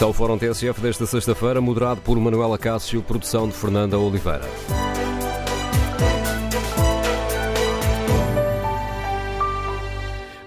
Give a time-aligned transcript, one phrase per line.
[0.00, 4.46] está o Fórum TSF desta sexta-feira, moderado por Manuela Cássio, produção de Fernanda Oliveira.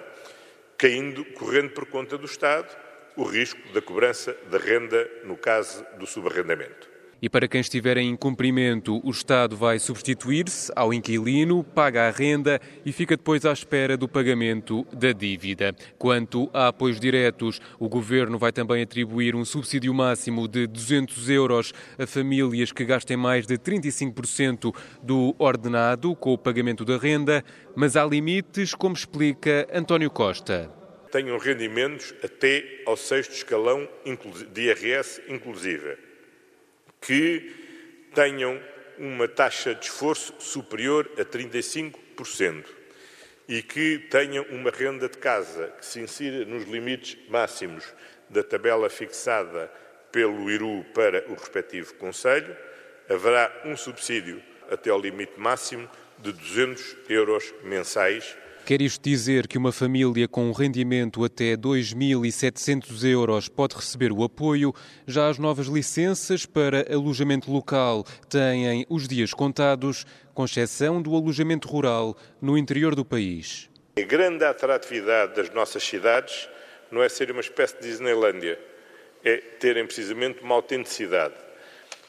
[0.77, 2.69] caindo, correndo por conta do Estado,
[3.17, 6.98] o risco da cobrança da renda no caso do subarrendamento.
[7.21, 12.61] E para quem estiver em incumprimento, o Estado vai substituir-se ao inquilino, paga a renda
[12.87, 15.75] e fica depois à espera do pagamento da dívida.
[15.99, 21.73] Quanto a apoios diretos, o Governo vai também atribuir um subsídio máximo de 200 euros
[21.99, 27.43] a famílias que gastem mais de 35% do ordenado com o pagamento da renda,
[27.75, 30.71] mas há limites, como explica António Costa.
[31.11, 33.89] Tenham rendimentos até ao sexto escalão
[34.53, 36.08] de IRS inclusive
[37.01, 37.55] que
[38.15, 38.61] tenham
[38.99, 42.65] uma taxa de esforço superior a 35%
[43.49, 47.85] e que tenham uma renda de casa que se insira nos limites máximos
[48.29, 49.73] da tabela fixada
[50.13, 52.55] pelo IRU para o respectivo Conselho,
[53.09, 55.89] haverá um subsídio até ao limite máximo
[56.19, 58.37] de 200 euros mensais
[58.69, 64.23] Quer isto dizer que uma família com um rendimento até 2.700 euros pode receber o
[64.23, 64.75] apoio?
[65.07, 71.67] Já as novas licenças para alojamento local têm os dias contados, com exceção do alojamento
[71.67, 73.71] rural no interior do país.
[73.97, 76.47] A grande atratividade das nossas cidades
[76.91, 78.61] não é ser uma espécie de Disneylândia,
[79.25, 81.33] é terem precisamente uma autenticidade,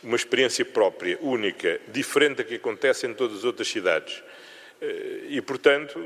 [0.03, 4.21] uma experiência própria, única, diferente da que acontece em todas as outras cidades.
[4.81, 5.97] Eh, e, portanto,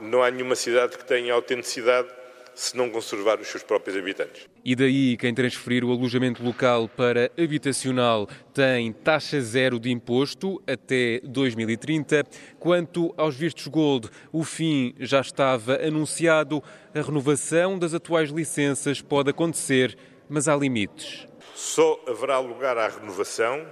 [0.00, 2.08] não há nenhuma cidade que tenha autenticidade
[2.56, 4.48] se não conservar os seus próprios habitantes.
[4.64, 11.20] E daí quem transferir o alojamento local para habitacional tem taxa zero de imposto até
[11.22, 12.24] 2030.
[12.58, 16.62] Quanto aos vistos Gold, o fim já estava anunciado.
[16.94, 19.94] A renovação das atuais licenças pode acontecer,
[20.26, 21.28] mas há limites.
[21.54, 23.66] Só haverá lugar à renovação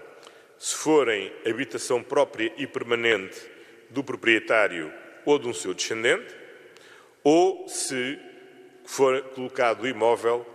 [0.58, 3.40] se forem habitação própria e permanente
[3.88, 4.92] do proprietário
[5.24, 6.34] ou de um seu descendente,
[7.22, 8.18] ou se
[8.84, 10.46] for colocado o imóvel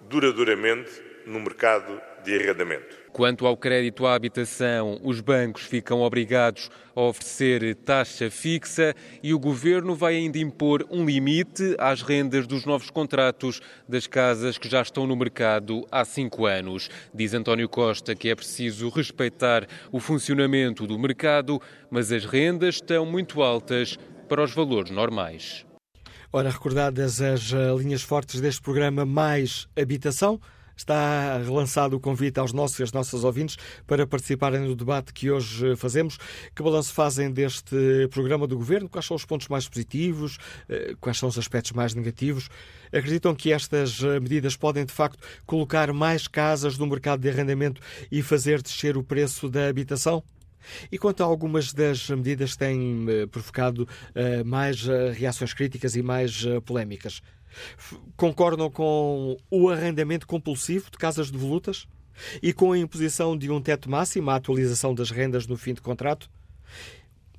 [0.00, 0.90] duradouramente
[1.26, 3.04] no mercado de arrendamento.
[3.12, 8.92] Quanto ao crédito à habitação, os bancos ficam obrigados a oferecer taxa fixa
[9.22, 14.58] e o governo vai ainda impor um limite às rendas dos novos contratos das casas
[14.58, 16.90] que já estão no mercado há cinco anos.
[17.14, 23.06] Diz António Costa que é preciso respeitar o funcionamento do mercado, mas as rendas estão
[23.06, 23.96] muito altas
[24.28, 25.66] para os valores normais.
[26.32, 30.40] Ora, recordadas as eh, linhas fortes deste programa Mais Habitação,
[30.76, 33.56] está relançado o convite aos nossos e às nossas ouvintes
[33.86, 36.18] para participarem no debate que hoje fazemos.
[36.54, 38.88] Que balanço fazem deste programa do Governo?
[38.88, 40.38] Quais são os pontos mais positivos?
[40.68, 42.48] Eh, quais são os aspectos mais negativos?
[42.92, 47.80] Acreditam que estas eh, medidas podem, de facto, colocar mais casas no mercado de arrendamento
[48.10, 50.22] e fazer descer o preço da habitação?
[50.90, 55.96] E quanto a algumas das medidas que têm eh, provocado uh, mais uh, reações críticas
[55.96, 57.20] e mais polémicas,
[58.16, 61.86] concordam com o arrendamento compulsivo de casas devolutas?
[62.42, 65.80] E com a imposição de um teto máximo, a atualização das rendas no fim de
[65.80, 66.30] contrato?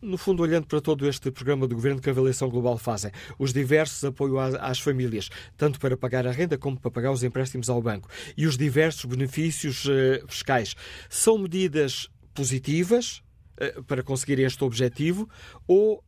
[0.01, 3.51] No fundo, olhando para todo este programa do Governo que a Avaliação Global fazem, os
[3.51, 7.81] diversos apoios às famílias, tanto para pagar a renda como para pagar os empréstimos ao
[7.81, 8.07] banco,
[8.37, 9.87] e os diversos benefícios
[10.27, 10.75] fiscais,
[11.09, 13.23] são medidas positivas
[13.59, 15.27] uh, para conseguir este objetivo
[15.67, 16.03] ou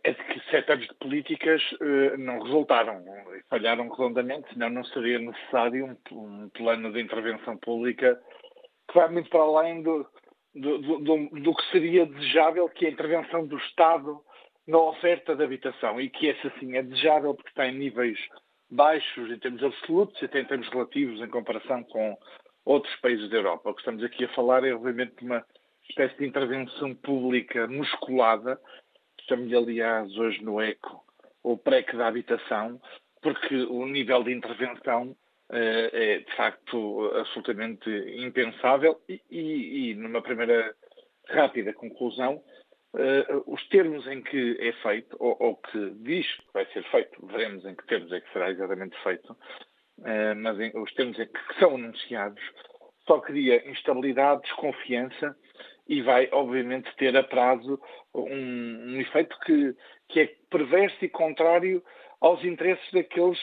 [0.01, 3.03] é de que sete anos de políticas eh, não resultaram,
[3.49, 8.17] falharam redondamente, senão não seria necessário um, um, plano de intervenção pública
[8.87, 10.07] que vai muito para além do,
[10.55, 14.21] do, do, do que seria desejável, que é a intervenção do Estado
[14.65, 18.17] na oferta de habitação, e que essa sim é desejável porque está em níveis
[18.69, 22.17] baixos em termos absolutos e até em termos relativos em comparação com
[22.65, 23.69] outros países da Europa.
[23.69, 25.43] O que estamos aqui a falar é, obviamente, de uma
[25.89, 28.59] espécie de intervenção pública musculada,
[29.27, 31.03] chamo-lhe, aliás, hoje no ECO,
[31.43, 32.79] o PREC da habitação,
[33.21, 35.15] porque o nível de intervenção
[35.49, 40.75] uh, é, de facto, absolutamente impensável e, e, e numa primeira
[41.27, 42.41] rápida conclusão,
[42.91, 47.23] Uh, os termos em que é feito, ou, ou, que diz que vai ser feito,
[47.27, 51.27] veremos em que termos é que será exatamente feito, uh, mas em, os termos em
[51.27, 52.41] que, são anunciados,
[53.05, 55.37] só cria instabilidade, desconfiança
[55.87, 57.79] e vai, obviamente, ter a prazo
[58.11, 59.75] um, um efeito que,
[60.07, 61.83] que, é perverso e contrário
[62.19, 63.39] aos interesses daqueles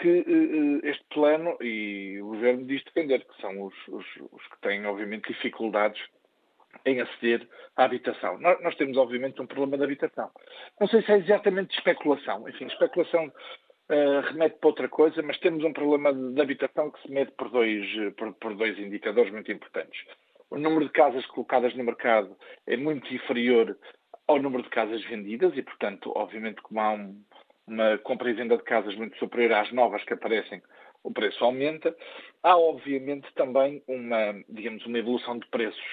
[0.00, 4.60] que uh, este plano e o governo diz defender, que são os, os, os que
[4.60, 6.00] têm, obviamente, dificuldades
[6.84, 8.38] em aceder à habitação.
[8.38, 10.30] Nós, temos, obviamente, um problema de habitação.
[10.80, 12.48] Não sei se é exatamente de especulação.
[12.48, 17.10] Enfim, especulação uh, remete para outra coisa, mas temos um problema de, habitação que se
[17.10, 17.86] mede por dois,
[18.16, 20.00] por, por dois indicadores muito importantes.
[20.50, 22.34] O número de casas colocadas no mercado
[22.66, 23.76] é muito inferior
[24.26, 27.22] ao número de casas vendidas e, portanto, obviamente, como há um,
[27.66, 30.62] uma compra e venda de casas muito superior às novas que aparecem,
[31.02, 31.94] o preço aumenta.
[32.42, 35.84] Há, obviamente, também uma, digamos, uma evolução de preços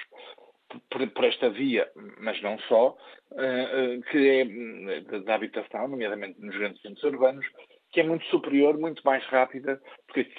[0.90, 2.96] por, por, esta via, mas não só,
[3.32, 7.46] uh, uh, que é da habitação, nomeadamente nos grandes centros urbanos,
[7.92, 9.80] que é muito superior, muito mais rápida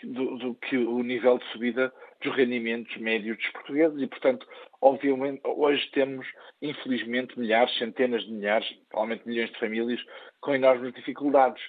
[0.03, 1.91] do, do, que o nível de subida
[2.23, 4.01] dos rendimentos médios dos portugueses.
[4.01, 4.47] E, portanto,
[4.81, 6.27] obviamente, hoje temos,
[6.61, 9.99] infelizmente, milhares, centenas de milhares, provavelmente milhões de famílias
[10.39, 11.63] com enormes dificuldades.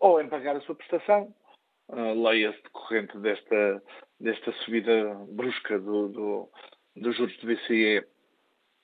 [0.00, 1.34] Ou em pagar a sua prestação,
[1.88, 3.82] uh, leia-se decorrente desta,
[4.20, 6.48] desta subida brusca do, do
[6.96, 8.04] dos juros do BCE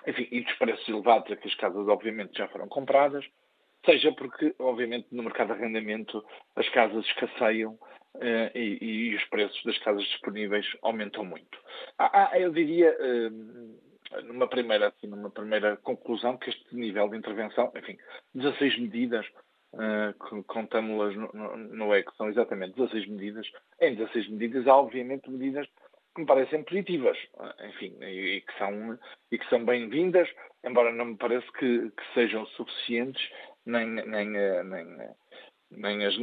[0.06, 3.24] enfim, e dos preços elevados a que as casas obviamente já foram compradas,
[3.84, 6.24] seja porque, obviamente, no mercado de arrendamento
[6.56, 7.72] as casas escasseiam
[8.14, 11.58] uh, e, e, os preços das casas disponíveis aumentam muito.
[12.34, 17.96] Eu diria, uh, numa, primeira, assim, numa primeira conclusão, que este nível de intervenção, enfim,
[18.34, 19.26] 16 medidas,
[19.74, 23.50] uh, contamos-las no, no, no EC, são exatamente 16 medidas.
[23.80, 25.66] Em 16 medidas há, obviamente, medidas
[26.14, 27.18] que me parecem positivas,
[27.64, 28.98] enfim, e, e que são,
[29.30, 30.28] e que são bem-vindas,
[30.64, 33.30] embora não me pareça que, que sejam suficientes
[33.64, 35.08] nem, nem, nem,
[35.70, 36.14] nem as,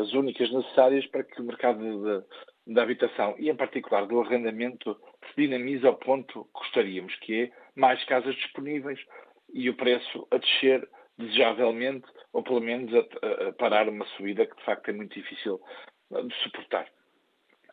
[0.00, 2.24] as, únicas necessárias para que o mercado
[2.66, 4.98] da habitação e, em particular, do arrendamento
[5.28, 8.98] se dinamize ao ponto que gostaríamos, que é mais casas disponíveis
[9.52, 10.88] e o preço a descer
[11.18, 15.60] desejavelmente, ou pelo menos a, a parar uma subida que de facto é muito difícil
[16.10, 16.88] de suportar.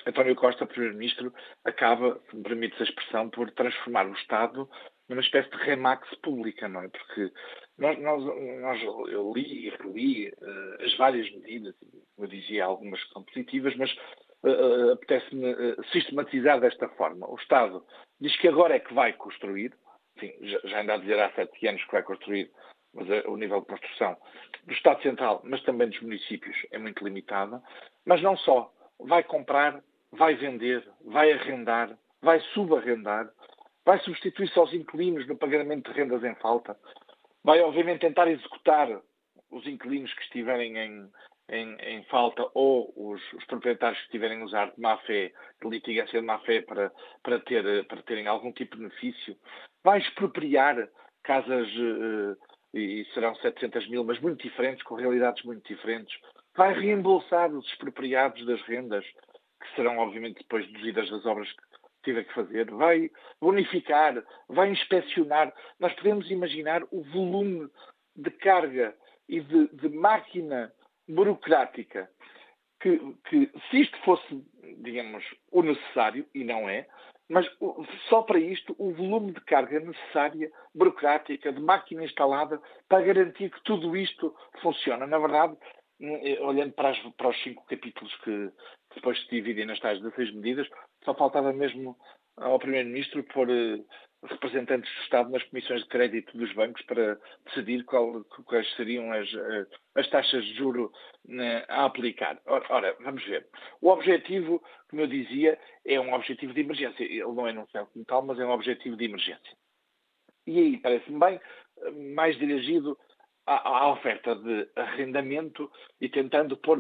[0.05, 1.33] António Costa, Primeiro-Ministro,
[1.65, 4.69] acaba, se me permites a expressão, por transformar o Estado
[5.09, 6.87] numa espécie de remax pública, não é?
[6.87, 7.31] Porque
[7.77, 8.23] nós, nós,
[8.61, 11.75] nós eu li e reli uh, as várias medidas,
[12.17, 13.91] eu dizia, algumas são positivas, mas
[14.43, 17.29] uh, apetece-me uh, sistematizar desta forma.
[17.29, 17.83] O Estado
[18.21, 19.73] diz que agora é que vai construir,
[20.15, 22.51] enfim, já, já ainda a dizer há sete anos que vai construir,
[22.93, 24.17] mas o nível de construção
[24.65, 27.61] do Estado Central, mas também dos municípios, é muito limitada.
[28.05, 33.29] Mas não só, vai comprar, vai vender, vai arrendar, vai subarrendar,
[33.85, 36.77] vai substituir-se aos inquilinos no pagamento de rendas em falta,
[37.43, 39.01] vai obviamente tentar executar
[39.49, 41.09] os inquilinos que estiverem em,
[41.49, 45.69] em, em falta ou os, os, proprietários que estiverem a usar de má fé, de
[45.69, 46.91] litigância de má fé para,
[47.23, 49.35] para, ter, para terem algum tipo de benefício,
[49.83, 50.87] vai expropriar
[51.23, 52.37] casas, uh,
[52.73, 56.15] e serão 700 mil, mas muito diferentes, com realidades muito diferentes,
[56.55, 59.05] vai reembolsar os expropriados das rendas,
[59.59, 61.61] que serão obviamente depois deduzidas das obras que
[62.03, 63.11] tiver que fazer, vai
[63.41, 65.53] bonificar, vai inspecionar.
[65.79, 67.69] Nós podemos imaginar o volume
[68.15, 68.95] de carga
[69.27, 70.71] e de, de máquina
[71.07, 72.09] burocrática
[72.79, 72.97] que,
[73.29, 74.45] que, se isto fosse,
[74.77, 76.87] digamos, o necessário, e não é,
[77.27, 77.45] mas
[78.07, 83.61] só para isto, o volume de carga necessária, burocrática, de máquina instalada, para garantir que
[83.63, 85.05] tudo isto funciona.
[85.05, 85.55] Na verdade,
[86.41, 88.51] olhando para, as, para os cinco capítulos que
[88.95, 90.67] depois se dividem nas tais 16 medidas,
[91.03, 91.97] só faltava mesmo
[92.37, 93.85] ao Primeiro-Ministro pôr uh,
[94.23, 99.31] representantes do Estado nas comissões de crédito dos bancos para decidir qual, quais seriam as,
[99.33, 100.91] uh, as taxas de juro
[101.27, 102.39] uh, a aplicar.
[102.45, 103.47] Ora, ora, vamos ver.
[103.81, 107.03] O objetivo, como eu dizia, é um objetivo de emergência.
[107.03, 109.57] Ele não é anunciado como tal, mas é um objetivo de emergência.
[110.47, 111.39] E aí parece-me bem
[112.13, 112.97] mais dirigido
[113.55, 116.79] à, oferta de arrendamento e tentando pôr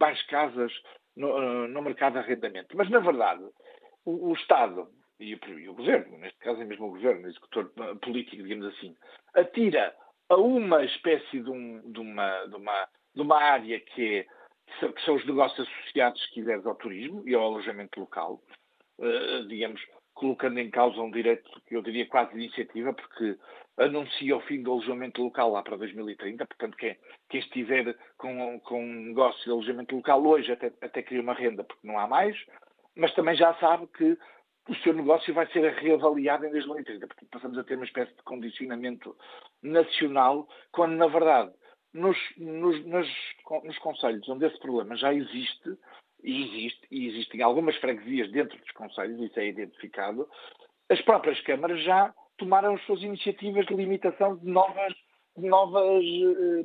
[0.00, 0.72] mais casas
[1.16, 2.76] no, eh, no mercado de arrendamento.
[2.76, 3.44] Mas, na verdade,
[4.04, 4.88] o, o Estado
[5.20, 7.70] e o, e o, Governo, neste caso é mesmo o Governo, o executor
[8.02, 8.94] político, digamos assim,
[9.34, 9.94] atira
[10.28, 14.26] a uma espécie de, um, de, uma, de, uma, de uma área que, é,
[14.92, 18.42] que são os negócios associados, se quiseres, ao turismo e ao alojamento local,
[18.98, 19.80] uh, digamos,
[20.16, 23.38] colocando em causa um direito eu diria quase de iniciativa, porque
[23.76, 26.96] anuncia o fim do alojamento local lá para 2030, portanto quem,
[27.28, 31.62] quem estiver com, com um negócio de alojamento local hoje até, até cria uma renda
[31.62, 32.34] porque não há mais,
[32.96, 34.18] mas também já sabe que
[34.68, 38.22] o seu negócio vai ser reavaliado em 2030, porque passamos a ter uma espécie de
[38.22, 39.14] condicionamento
[39.62, 41.52] nacional, quando na verdade
[41.92, 43.08] nos, nos, nos,
[43.64, 45.76] nos conselhos onde esse problema já existe,
[46.26, 50.28] e existe, e existem algumas freguesias dentro dos conselhos, isso é identificado,
[50.90, 54.92] as próprias câmaras já tomaram as suas iniciativas de limitação de novas,
[55.36, 56.64] de novas, eh,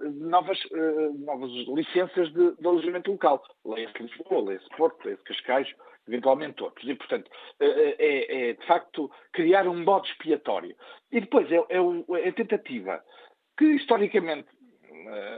[0.00, 3.42] de novas, eh, novas licenças de, de alojamento local.
[3.64, 5.68] Leia-se Lisboa, leia-se Porto, leia-se Cascais,
[6.06, 6.88] eventualmente outros.
[6.88, 10.76] E, portanto, eh, é, é, de facto criar um bode expiatório.
[11.12, 13.02] E depois é, é, é a tentativa
[13.56, 14.48] que, historicamente,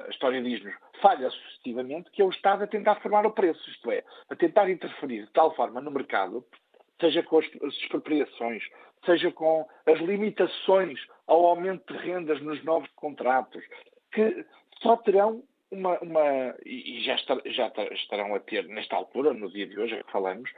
[0.06, 3.90] a história diz-nos, falha sucessivamente, que é o Estado a tentar formar o preço, isto
[3.90, 6.44] é, a tentar interferir de tal forma no mercado,
[7.00, 7.46] seja com as
[7.82, 8.62] expropriações,
[9.04, 13.64] seja com as limitações ao aumento de rendas nos novos contratos,
[14.12, 14.44] que
[14.82, 19.66] só terão uma, uma e já, estar, já estarão a ter, nesta altura, no dia
[19.66, 20.50] de hoje, é que falamos,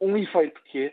[0.00, 0.92] um efeito que é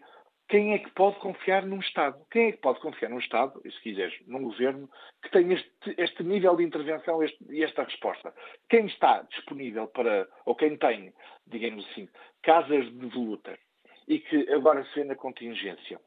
[0.49, 2.25] quem é que pode confiar num Estado?
[2.31, 4.89] Quem é que pode confiar num Estado, e se quiseres, num governo,
[5.21, 8.33] que tem este, este nível de intervenção este, e esta resposta?
[8.67, 11.13] Quem está disponível para, ou quem tem,
[11.45, 12.09] digamos assim,
[12.41, 13.59] casas de volutas
[14.07, 15.99] e que agora se vê na contingência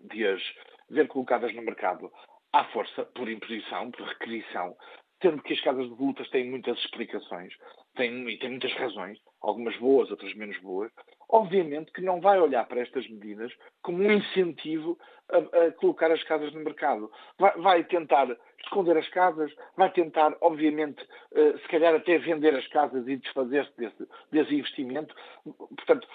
[0.00, 0.42] de as
[0.88, 2.10] ver colocadas no mercado
[2.52, 4.76] à força, por imposição, por requisição,
[5.20, 7.52] tendo que as casas de volutas têm muitas explicações
[7.96, 10.90] têm, e têm muitas razões, algumas boas, outras menos boas,
[11.28, 13.52] obviamente que não vai olhar para estas medidas
[13.82, 14.98] como um incentivo
[15.30, 17.10] a, a colocar as casas no mercado.
[17.38, 18.28] Vai, vai, tentar
[18.62, 21.02] esconder as casas, vai tentar, obviamente,
[21.32, 25.14] uh, se calhar até vender as casas e desfazer-se desse, desse investimento.
[25.44, 26.08] Portanto,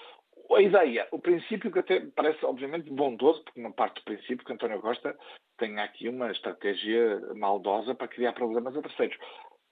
[0.52, 4.52] a ideia, o princípio que até parece obviamente bondoso, porque não parte do princípio que
[4.52, 5.16] António Costa
[5.58, 9.16] tem aqui uma estratégia maldosa para criar problemas a terceiros.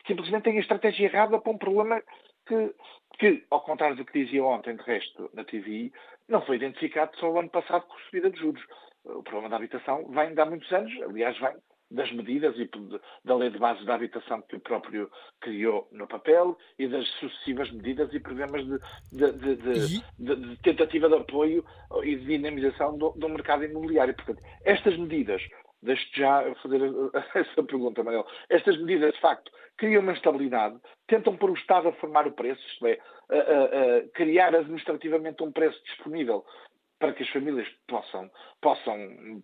[0.06, 2.02] Simplesmente tem a estratégia errada para um problema
[2.47, 2.75] que,
[3.19, 5.92] que, ao contrário do que dizia ontem, de resto, na TVI,
[6.28, 8.62] não foi identificado só o ano passado com subida de juros.
[9.04, 11.54] O problema da habitação vem de há muitos anos, aliás, vem
[11.92, 12.69] das medidas e
[13.25, 17.71] da lei de base da habitação que o próprio criou no papel e das sucessivas
[17.71, 21.64] medidas e programas de, de, de, de tentativa de apoio
[22.02, 24.14] e de dinamização do, do, mercado imobiliário.
[24.14, 25.42] Portanto, estas medidas
[25.82, 26.80] deixo já fazer
[27.34, 28.26] essa pergunta, Manuel.
[28.48, 32.62] Estas medidas, de facto, criam uma estabilidade, tentam pôr o Estado a formar o preço,
[32.68, 32.98] isto é,
[33.30, 36.44] a, a, a criar administrativamente um preço disponível
[36.98, 38.96] para que as famílias possam, possam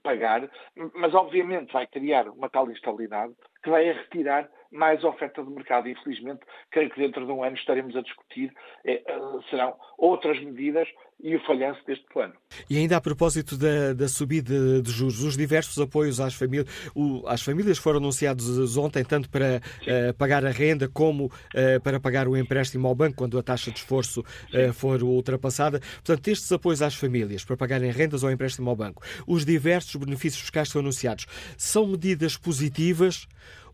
[0.04, 0.48] pagar,
[0.94, 5.88] mas obviamente vai criar uma tal instabilidade que vai retirar mais oferta do mercado.
[5.88, 8.52] Infelizmente, creio que dentro de um ano estaremos a discutir,
[8.84, 9.02] eh,
[9.50, 10.88] serão outras medidas
[11.20, 12.34] e o falhanço deste plano.
[12.70, 17.26] E ainda a propósito da, da subida de juros, os diversos apoios às famílias, o,
[17.26, 22.28] às famílias foram anunciados ontem, tanto para uh, pagar a renda como uh, para pagar
[22.28, 25.80] o empréstimo ao banco, quando a taxa de esforço uh, for ultrapassada.
[25.80, 30.40] Portanto, estes apoios às famílias para pagarem rendas ou empréstimo ao banco, os diversos benefícios
[30.42, 33.26] fiscais são anunciados, são medidas positivas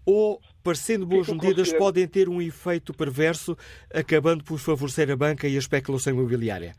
[0.07, 3.57] ou, parecendo boas medidas, podem ter um efeito perverso,
[3.93, 6.75] acabando por favorecer a banca e a especulação imobiliária?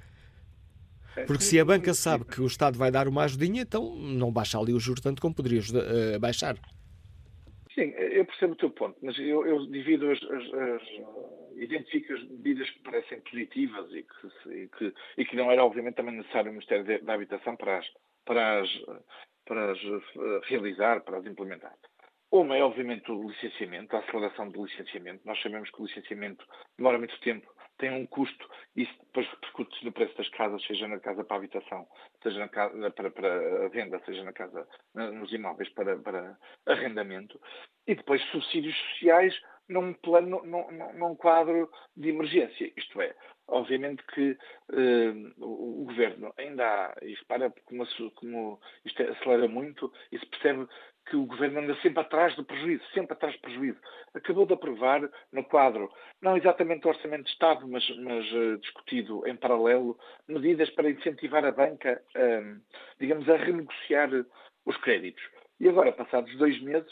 [1.28, 4.60] Porque se a banca sabe que o Estado vai dar uma ajudinha, então não baixa
[4.60, 6.58] ali o juro tanto como poderia uh, baixar.
[7.74, 10.82] Sim, eu percebo o teu ponto, mas eu, eu divido as, as, as,
[11.58, 15.96] identifico as medidas que parecem positivas e que, e que, e que não era obviamente
[15.96, 17.86] também necessário o Ministério da Habitação para as,
[18.26, 18.70] para as,
[19.46, 21.76] para as eh, realizar, para as implementar.
[22.36, 25.22] Uma é, obviamente, o licenciamento, a aceleração do licenciamento.
[25.24, 26.46] Nós sabemos que o licenciamento
[26.78, 30.86] demora muito tempo, tem um custo e isso depois repercute no preço das casas, seja
[30.86, 31.88] na casa para a habitação,
[32.22, 37.40] seja na casa para, para a venda, seja na casa, nos imóveis para, para arrendamento.
[37.88, 39.34] E depois subsídios sociais
[39.70, 42.72] num plano, num, num quadro de emergência.
[42.76, 43.16] Isto é,
[43.48, 44.38] obviamente que
[44.74, 50.68] eh, o, governo ainda há, e repara como, como isto acelera muito, e se percebe
[51.06, 53.80] que o governo anda sempre atrás do prejuízo, sempre atrás do prejuízo.
[54.14, 59.26] Acabou de aprovar no quadro, não exatamente o Orçamento de Estado, mas, mas uh, discutido
[59.28, 59.98] em paralelo,
[60.28, 62.62] medidas para incentivar a banca, uh,
[63.00, 64.10] digamos, a renegociar
[64.66, 65.24] os créditos.
[65.60, 66.92] E agora, passados dois meses,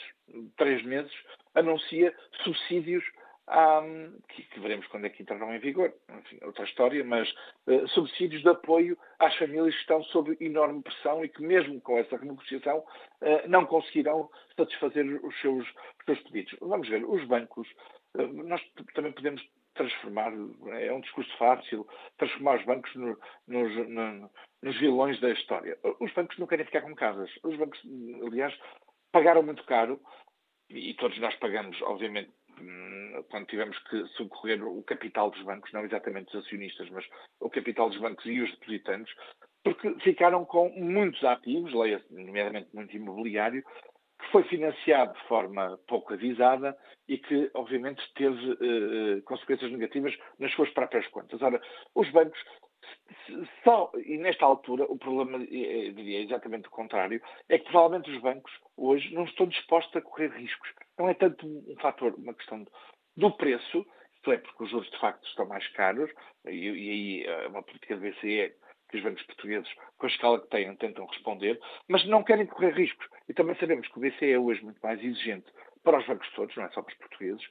[0.58, 1.12] três meses,
[1.56, 3.04] anuncia subsídios
[3.50, 7.30] um, que, que, veremos quando é que entrarão em vigor, enfim, outra história, mas
[7.68, 11.98] uh, subsídios de apoio às famílias que estão sob enorme pressão e que, mesmo com
[11.98, 16.56] essa renegociação, uh, não conseguirão satisfazer os seus, os seus pedidos.
[16.62, 17.68] Vamos ver, os bancos,
[18.16, 18.62] uh, nós
[18.94, 20.32] também podemos transformar,
[20.80, 21.88] é um discurso fácil,
[22.18, 24.30] transformar os bancos no, nos, no,
[24.62, 25.78] nos vilões da história.
[26.00, 27.30] Os bancos não querem ficar com casas.
[27.44, 27.82] Os bancos,
[28.26, 28.56] aliás,
[29.12, 30.00] pagaram muito caro
[30.70, 32.32] e todos nós pagamos, obviamente,
[33.30, 37.06] quando tivemos que socorrer o capital dos bancos, não exatamente os acionistas, mas
[37.40, 39.14] o capital dos bancos e os depositantes,
[39.64, 43.64] porque ficaram com muitos ativos, leia nomeadamente muito imobiliário,
[44.20, 50.52] que foi financiado de forma pouco avisada e que, obviamente, teve uh, consequências negativas nas
[50.54, 51.42] suas próprias contas.
[51.42, 51.62] Ora,
[51.96, 52.40] os bancos
[53.64, 58.22] só, e nesta altura, o problema, eu diria exatamente o contrário, é que provavelmente os
[58.22, 60.70] bancos hoje não estão dispostos a correr riscos.
[60.98, 62.66] Não é tanto um fator, uma questão
[63.18, 66.10] do preço, isto é, porque os juros de facto estão mais caros,
[66.46, 68.54] e, e aí é uma política do BCE
[68.90, 72.72] que os bancos portugueses, com a escala que têm, tentam responder, mas não querem correr
[72.72, 73.08] riscos.
[73.28, 75.52] E também sabemos que o BCE é hoje muito mais exigente
[75.84, 77.44] para os bancos todos, não é só para os portugueses,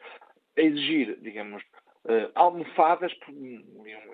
[0.57, 1.63] a exigir, digamos,
[2.05, 3.13] uh, almofadas,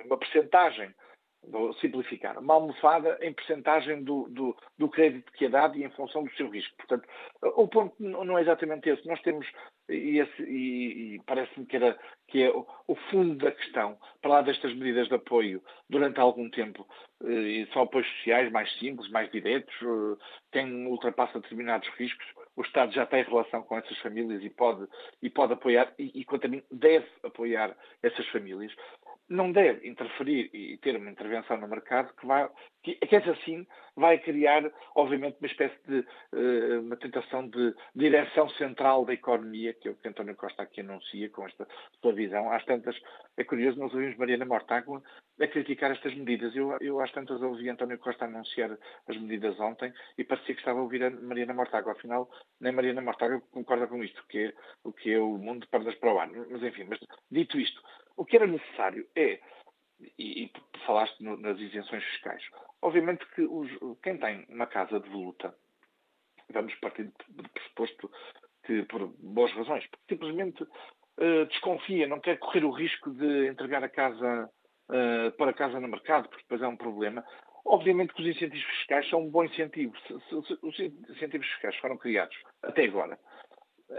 [0.05, 0.95] uma percentagem
[1.42, 5.90] vou simplificar, uma almofada em percentagem do, do, do, crédito que é dado e em
[5.90, 6.77] função do seu risco.
[6.77, 7.09] Portanto,
[7.42, 9.07] o ponto não é exatamente esse.
[9.07, 9.46] Nós temos,
[9.88, 14.42] e, e, e parece-me que, era, que é o, o, fundo da questão, para lá
[14.42, 16.87] destas medidas de apoio durante algum tempo,
[17.24, 22.62] eh, e são apoios sociais mais simples, mais diretos, eh, têm, ultrapassa determinados riscos, o
[22.62, 24.87] Estado já tem relação com essas famílias e pode,
[25.22, 28.74] e pode apoiar, e, e quanto a mim, deve apoiar essas famílias
[29.29, 32.49] não deve interferir e ter uma intervenção no mercado que vai,
[32.83, 34.62] que, que assim vai criar,
[34.95, 39.97] obviamente, uma espécie de uh, uma tentação de direção central da economia, que é o
[39.97, 41.67] que António Costa aqui anuncia com esta
[42.01, 42.51] sua visão.
[42.51, 42.97] Às tantas,
[43.37, 45.03] é curioso, nós ouvimos Mariana Mortágua
[45.41, 46.55] a criticar estas medidas.
[46.57, 50.79] Eu, eu às tantas ouvi António Costa anunciar as medidas ontem e parecia que estava
[50.79, 51.93] a ouvir a Mariana Mortágua.
[51.93, 54.53] Afinal, nem Mariana Mortágua concorda com isto, que é
[54.85, 56.29] o que é o mundo de perdas para o ar.
[56.29, 56.99] Mas enfim, mas
[57.31, 57.83] dito isto,
[58.18, 59.40] o que era necessário é,
[60.18, 60.52] e, e
[60.85, 62.42] falaste no, nas isenções fiscais,
[62.83, 63.70] obviamente que os,
[64.02, 65.54] quem tem uma casa de voluta,
[66.50, 68.11] vamos partir do pressuposto
[68.64, 73.88] que por boas razões, simplesmente uh, desconfia, não quer correr o risco de entregar a
[73.88, 74.50] casa,
[74.90, 77.24] uh, pôr a casa no mercado, porque depois é um problema.
[77.64, 79.94] Obviamente que os incentivos fiscais são um bom incentivo.
[80.00, 80.78] Se, se, se, os
[81.11, 83.18] incentivos fiscais foram criados até agora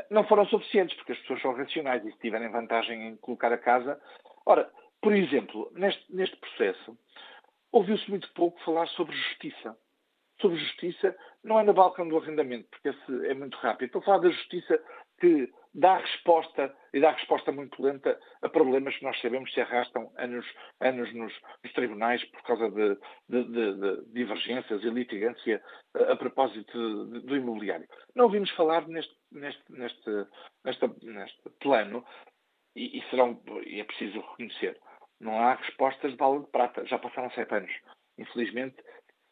[0.10, 3.58] não foram suficientes, porque as pessoas são racionais e se tiverem vantagem em colocar a
[3.58, 4.00] casa.
[4.46, 4.70] Ora,
[5.02, 6.98] por exemplo, neste, neste processo,
[7.72, 9.78] ouviu-se muito pouco falar sobre justiça.
[10.42, 13.88] sobre justiça não é na balcão do arrendamento, porque esse é muito rápido.
[13.88, 14.82] Estou a falar da justiça
[15.20, 20.12] que dá resposta, e dá resposta muito lenta, a problemas que nós sabemos se arrastam
[20.18, 20.46] anos,
[20.80, 22.98] anos nos, nos tribunais por causa de,
[23.30, 25.62] de, de, de, divergências e litigância
[25.94, 27.88] a, a propósito do imobiliário.
[28.16, 30.28] Não ouvimos falar neste, neste, neste,
[30.64, 32.06] neste, plano,
[32.76, 34.80] e, e, serão, e é preciso reconhecer,
[35.20, 36.86] não há respostas de bala de prata.
[36.86, 37.72] Já passaram sete anos.
[38.18, 38.78] Infelizmente,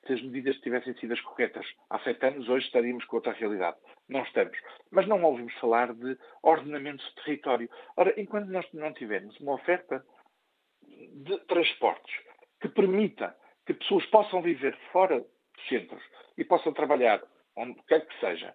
[0.06, 3.78] se as medidas tivessem sido as corretas há sete anos, hoje estaríamos com outra realidade.
[4.08, 4.58] Não estamos.
[4.92, 7.70] Mas não ouvimos falar de ordenamento de território.
[7.96, 10.06] Ora, enquanto nós não tivermos uma oferta
[10.82, 12.16] de transportes
[12.60, 16.04] que permita que pessoas possam viver fora de centros
[16.38, 17.22] e possam trabalhar
[17.56, 18.54] onde quer que seja,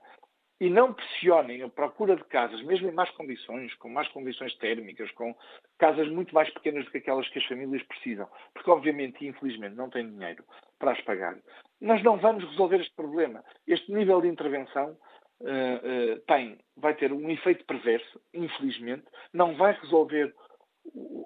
[0.63, 5.11] e não pressionem a procura de casas, mesmo em más condições, com más condições térmicas,
[5.11, 5.35] com
[5.77, 9.91] casas muito mais pequenas do que aquelas que as famílias precisam, porque obviamente infelizmente não
[9.91, 10.45] têm dinheiro
[10.79, 11.37] para as pagar,
[11.81, 13.43] nós não vamos resolver este problema.
[13.67, 14.97] Este nível de intervenção
[15.41, 20.33] uh, uh, tem, vai ter um efeito perverso, infelizmente, não vai resolver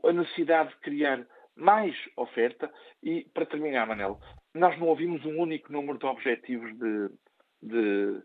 [0.02, 2.72] a necessidade de criar mais oferta.
[3.02, 4.18] E, para terminar, Manel,
[4.54, 7.10] nós não ouvimos um único número de objetivos de,
[7.62, 8.22] de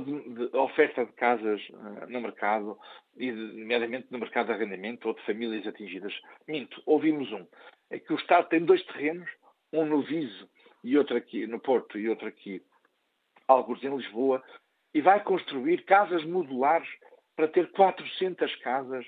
[0.00, 2.78] de, de oferta de casas uh, no mercado,
[3.16, 6.12] e de, nomeadamente no mercado de arrendamento ou de famílias atingidas.
[6.46, 7.46] Minto, ouvimos um.
[7.90, 9.28] É que o Estado tem dois terrenos,
[9.72, 10.48] um no Viso
[10.82, 12.62] e outro aqui no Porto e outro aqui,
[13.48, 14.42] alguns em Lisboa,
[14.92, 16.88] e vai construir casas modulares
[17.34, 19.04] para ter 400 casas.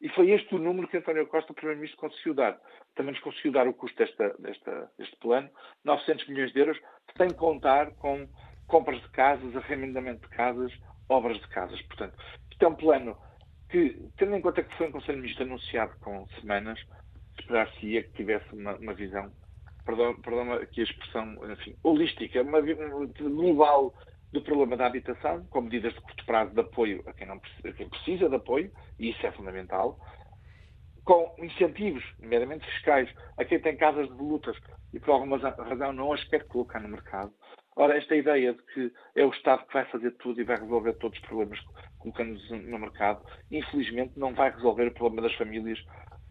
[0.00, 2.58] E foi este o número que António Costa, Primeiro-Ministro, conseguiu dar.
[2.94, 5.48] Também nos conseguiu dar o custo desta, desta, deste plano,
[5.84, 6.80] 900 milhões de euros,
[7.16, 8.26] sem contar com
[8.70, 10.72] compras de casas, arrendamento de casas,
[11.08, 11.80] obras de casas.
[11.82, 12.16] Portanto,
[12.50, 13.16] isto é um plano
[13.68, 16.80] que, tendo em conta que foi um Conselho Ministro anunciado com semanas,
[17.38, 19.30] esperar-se-ia que tivesse uma, uma visão,
[19.84, 23.94] perdão, perdão aqui a expressão, enfim, holística, uma, global
[24.32, 27.72] do problema da habitação, com medidas de curto prazo de apoio a quem, não, a
[27.72, 29.98] quem precisa de apoio, e isso é fundamental,
[31.04, 34.56] com incentivos, nomeadamente fiscais, a quem tem casas de lutas
[34.92, 37.32] e por alguma razão não as quer colocar no mercado,
[37.76, 40.92] Ora, esta ideia de que é o Estado que vai fazer tudo e vai resolver
[40.94, 41.58] todos os problemas
[41.98, 45.78] colocando-nos no mercado, infelizmente não vai resolver o problema das famílias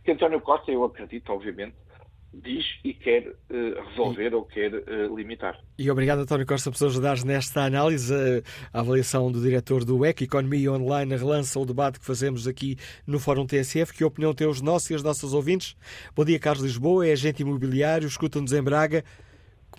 [0.03, 1.75] que António Costa, eu acredito, obviamente,
[2.33, 5.59] diz e quer uh, resolver e, ou quer uh, limitar.
[5.77, 8.13] E obrigado, António Costa, por ajudar nesta análise.
[8.71, 13.19] A avaliação do diretor do EC, Economia Online, relança o debate que fazemos aqui no
[13.19, 13.93] Fórum TSF.
[13.93, 15.75] Que opinião têm os nossos e as nossas ouvintes?
[16.15, 19.03] Bom dia, Carlos Lisboa, é agente imobiliário, escuta-nos em Braga.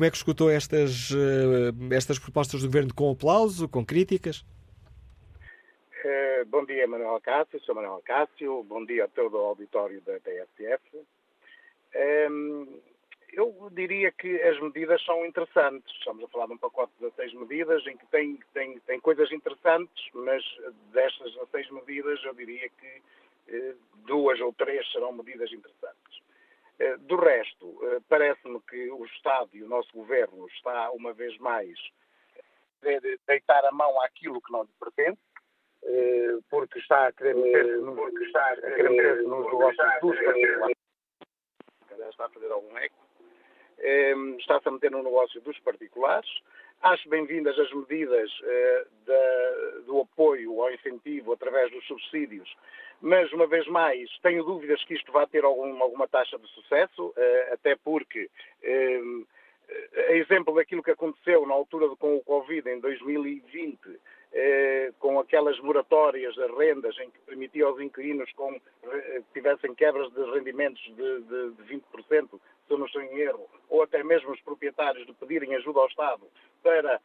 [0.01, 4.47] Como é que escutou estas, eh, estas propostas do Governo com aplauso, com críticas?
[6.03, 7.61] Uh, bom dia, Manuel Cássio.
[7.61, 8.63] Sou Manuel Cássio.
[8.63, 11.05] Bom dia a todo o auditório da TSF.
[11.93, 12.67] Ehm,
[13.35, 15.95] eu diria que as medidas são interessantes.
[15.99, 19.31] Estamos a falar de um pacote de seis medidas em que tem, tem, tem coisas
[19.31, 20.43] interessantes, mas
[20.95, 26.10] destas seis medidas eu diria que uh, duas ou três serão medidas interessantes.
[26.81, 31.37] Eh, do resto, eh, parece-me que o Estado e o nosso governo está, uma vez
[31.37, 31.79] mais,
[32.83, 35.21] a deitar a mão àquilo que não lhe pertence,
[35.83, 40.77] eh, porque está a querer meter-se nos, meter nos negócios dos particulares.
[42.09, 42.97] Está a fazer algum eco.
[44.39, 46.31] Está-se a meter no negócio dos particulares.
[46.83, 48.31] Acho bem-vindas as medidas
[49.87, 52.49] do apoio ao incentivo através dos subsídios
[53.01, 57.13] mas, uma vez mais, tenho dúvidas que isto vá ter algum, alguma taxa de sucesso,
[57.17, 58.29] eh, até porque,
[58.63, 59.01] eh,
[60.09, 63.79] a exemplo daquilo que aconteceu na altura de, com o Covid em 2020,
[64.33, 70.13] eh, com aquelas moratórias das rendas em que permitia aos inquilinos com, que tivessem quebras
[70.13, 72.39] de rendimentos de, de, de 20%, se
[72.69, 76.23] eu não estou em erro, ou até mesmo os proprietários de pedirem ajuda ao Estado
[76.63, 77.01] para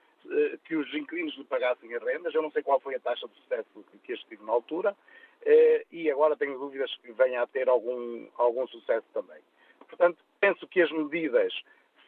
[0.63, 2.33] que os inquilinos lhe pagassem as rendas.
[2.33, 4.95] Eu não sei qual foi a taxa de sucesso que este tive na altura.
[5.45, 9.39] Eh, e agora tenho dúvidas que venha a ter algum, algum sucesso também.
[9.87, 11.53] Portanto, penso que as medidas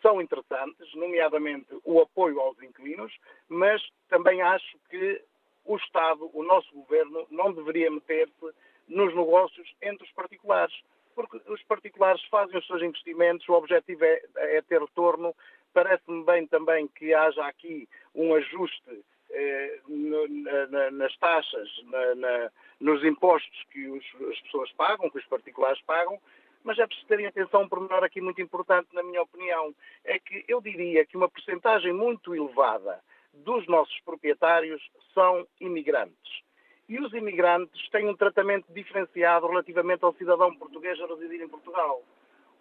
[0.01, 3.13] são interessantes, nomeadamente o apoio aos inquilinos,
[3.49, 5.21] mas também acho que
[5.65, 8.53] o Estado, o nosso governo, não deveria meter-se
[8.87, 10.73] nos negócios entre os particulares,
[11.13, 15.35] porque os particulares fazem os seus investimentos, o objetivo é, é ter retorno.
[15.73, 20.27] Parece-me bem também que haja aqui um ajuste eh, no,
[20.69, 21.69] na, nas taxas,
[22.15, 26.19] na, nos impostos que os, as pessoas pagam, que os particulares pagam,
[26.67, 30.43] mas é preciso terem atenção um pormenor aqui muito importante, na minha opinião, é que
[30.49, 32.99] eu diria que uma percentagem muito elevada
[33.33, 36.43] dos nossos proprietários são imigrantes.
[36.89, 42.03] E os imigrantes têm um tratamento diferenciado relativamente ao cidadão português a residir em Portugal.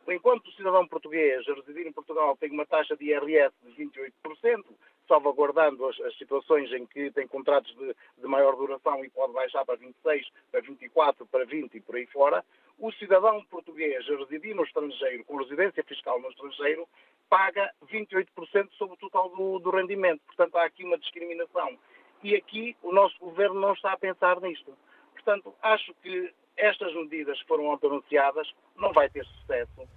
[0.07, 4.65] enquanto o cidadão português a residir em Portugal tem uma taxa de IRS de 28%,
[5.07, 9.65] salvaguardando as, as situações em que tem contratos de, de, maior duração e pode baixar
[9.65, 12.45] para 26, para 24, para 20 e por aí fora,
[12.79, 16.87] o cidadão português a residir no estrangeiro, com residência fiscal no estrangeiro,
[17.29, 20.21] paga 28% sobre o total do, do rendimento.
[20.27, 21.79] Portanto, há aqui uma discriminação.
[22.23, 24.77] E aqui o nosso governo não está a pensar nisto.
[25.13, 29.89] Portanto, acho que estas medidas que foram anunciadas não vai ter sucesso.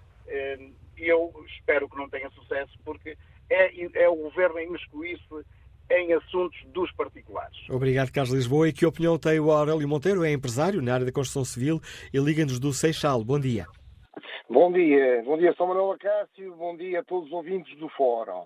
[0.97, 3.17] E eu espero que não tenha sucesso, porque
[3.49, 5.45] é, é o governo a imiscuir-se
[5.91, 7.57] em assuntos dos particulares.
[7.69, 8.69] Obrigado, Carlos Lisboa.
[8.69, 10.23] E que opinião tem o Aurélio Monteiro?
[10.23, 11.79] É empresário na área da construção civil
[12.13, 13.23] e liga-nos do Seixal.
[13.23, 13.65] Bom dia.
[14.49, 15.23] Bom dia.
[15.23, 16.55] Bom dia, São Manuel Acácio.
[16.55, 18.45] Bom dia a todos os ouvintes do Fórum.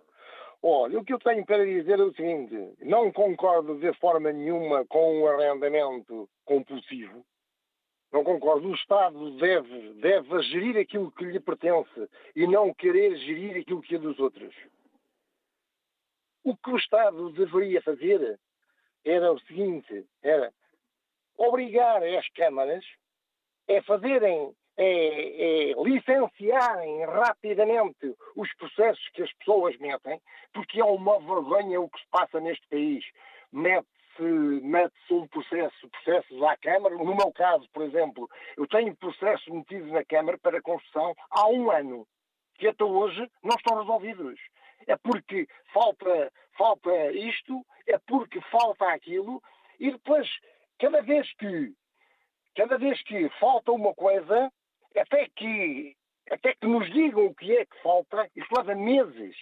[0.62, 4.86] Olha, o que eu tenho para dizer é o seguinte: não concordo de forma nenhuma
[4.86, 7.26] com o arrendamento compulsivo.
[8.14, 8.70] Não concordo.
[8.70, 13.96] O Estado deve, deve gerir aquilo que lhe pertence e não querer gerir aquilo que
[13.96, 14.54] é dos outros.
[16.44, 18.40] O que o Estado deveria fazer
[19.06, 20.52] era o seguinte: era
[21.38, 22.86] obrigar as câmaras
[23.70, 30.20] a fazerem é, é, licenciarem rapidamente os processos que as pessoas metem,
[30.52, 33.06] porque é uma vergonha o que se passa neste país.
[33.52, 36.96] Mete-se mete um processo, processos à Câmara.
[36.96, 41.72] No meu caso, por exemplo, eu tenho processos metidos na Câmara para construção há um
[41.72, 42.08] ano,
[42.56, 44.40] que até hoje não estão resolvidos.
[44.88, 49.42] É porque falta, falta isto, é porque falta aquilo,
[49.80, 50.30] e depois,
[50.80, 51.74] cada vez que
[52.56, 54.52] cada vez que falta uma coisa,
[54.96, 55.96] até que,
[56.30, 59.36] até que nos digam o que é que falta, isto leva meses.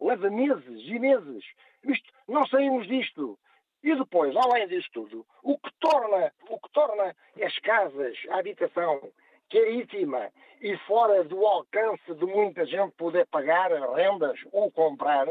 [0.00, 1.44] Leva meses e meses.
[1.84, 3.38] Isto, não saímos disto.
[3.82, 9.12] E depois, além disso tudo, o que torna, o que torna as casas, a habitação,
[9.50, 10.30] caríssima
[10.60, 15.26] e fora do alcance de muita gente poder pagar rendas ou comprar,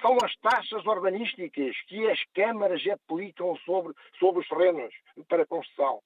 [0.00, 4.92] são as taxas urbanísticas que as câmaras aplicam sobre, sobre os terrenos
[5.28, 6.02] para construção.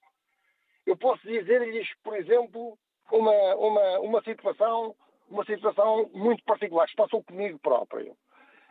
[0.87, 2.79] Eu posso dizer-lhes, por exemplo,
[3.11, 4.95] uma, uma, uma, situação,
[5.29, 8.17] uma situação muito particular que passou comigo próprio.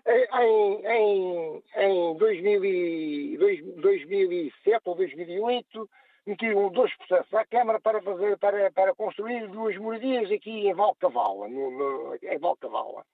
[0.08, 5.89] Em, em, em 2007 ou 2008,
[6.29, 11.47] metiam dois processos à Câmara para, fazer, para, para construir duas moradias aqui em Valcavala,
[11.47, 13.05] no, no, em Valcavala.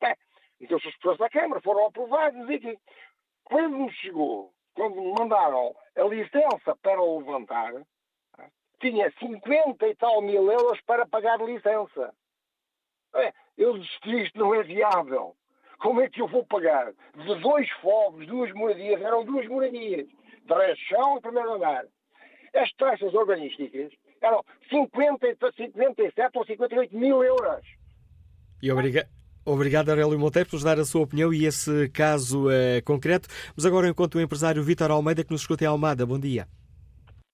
[0.00, 0.16] Bem,
[0.60, 2.78] então-se os processos à Câmara, foram aprovados e que,
[3.44, 7.72] quando nos chegou, quando me mandaram a licença para o levantar,
[8.80, 12.14] tinha 50 e tal mil euros para pagar licença.
[13.14, 15.36] É, eu desisti, isto não é viável.
[15.78, 16.92] Como é que eu vou pagar?
[17.14, 20.08] De dois fogos, duas moradias, eram duas moradias.
[20.48, 21.84] Resto, chão e primeiro andar.
[22.54, 27.66] As taxas urbanísticas eram 50, 57 ou 58 mil euros.
[28.62, 29.06] E obriga
[29.46, 33.28] Obrigado, Aurélio Monteiro, por nos dar a sua opinião e esse caso uh, concreto.
[33.54, 36.06] Mas agora, enquanto o empresário Vítor Almeida, que nos escuta em Almada.
[36.06, 36.46] Bom dia.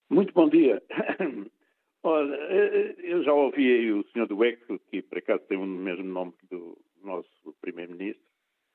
[0.09, 0.83] Muito bom dia.
[2.03, 5.65] Olha, eh, eu já ouvi aí o senhor do ECO, que por acaso tem o
[5.65, 8.21] mesmo nome do nosso primeiro-ministro,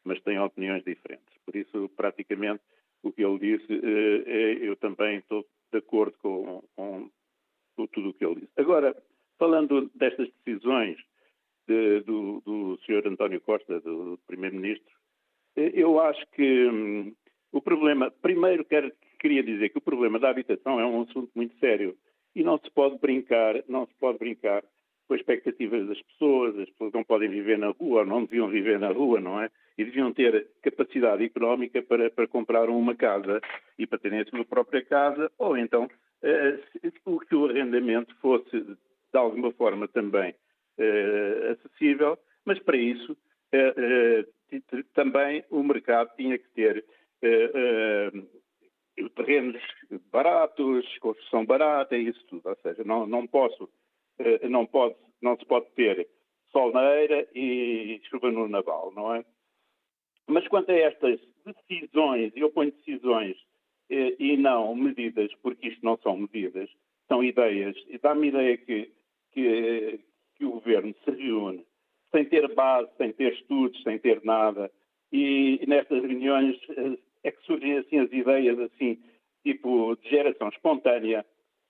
[0.04, 1.36] mas tem opiniões diferentes.
[1.44, 2.62] Por isso, praticamente,
[3.02, 5.44] o que ele disse, eh, eu também estou
[5.76, 7.10] de acordo com, com,
[7.76, 8.52] com tudo o que ele disse.
[8.56, 8.96] Agora,
[9.38, 10.96] falando destas decisões
[11.68, 14.94] de, do, do senhor António Costa, do primeiro-ministro,
[15.56, 17.14] eh, eu acho que hum,
[17.52, 21.58] o problema, primeiro quero queria dizer que o problema da habitação é um assunto muito
[21.58, 21.96] sério
[22.34, 24.62] e não se pode brincar, não se pode brincar
[25.06, 28.48] com as expectativas das pessoas, as pessoas não podem viver na rua, ou não deviam
[28.48, 29.50] viver na rua, não é?
[29.78, 33.40] E deviam ter capacidade económica para, para comprar uma casa
[33.78, 35.88] e para terem a sua própria casa, ou então
[36.22, 36.58] eh,
[37.28, 38.76] que o arrendamento fosse de
[39.18, 40.34] alguma forma também
[40.78, 43.16] eh, acessível, mas para isso
[43.52, 44.24] eh,
[44.94, 46.84] também o mercado tinha que ter
[49.14, 49.62] terrenos
[50.10, 52.48] baratos, construção barata, isso tudo.
[52.48, 53.68] Ou seja, não, não posso,
[54.48, 56.08] não, pode, não se pode ter
[56.52, 56.82] sol na
[57.34, 59.24] e chuva no naval, não é?
[60.26, 63.36] Mas quanto a estas decisões, eu ponho decisões
[63.90, 66.68] eh, e não medidas, porque isto não são medidas,
[67.06, 68.90] são ideias, e dá-me ideia que,
[69.32, 70.00] que,
[70.34, 71.64] que o governo se reúne
[72.10, 74.70] sem ter base, sem ter estudos, sem ter nada,
[75.12, 78.98] e nestas reuniões eh, é que surgem assim as ideias assim,
[79.44, 81.24] tipo de geração espontânea,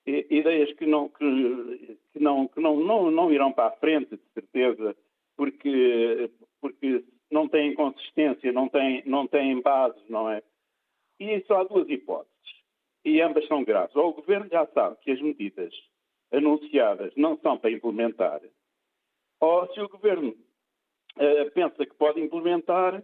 [0.06, 4.22] ideias que não, que, que não, que não, não, não irão para a frente, de
[4.34, 4.96] certeza,
[5.36, 10.42] porque, porque não têm consistência, não têm, não têm base, não é?
[11.18, 12.32] E só há duas hipóteses,
[13.04, 13.96] e ambas são graves.
[13.96, 15.74] Ou o governo já sabe que as medidas
[16.32, 18.40] anunciadas não são para implementar,
[19.40, 23.02] ou se o Governo uh, pensa que pode implementar,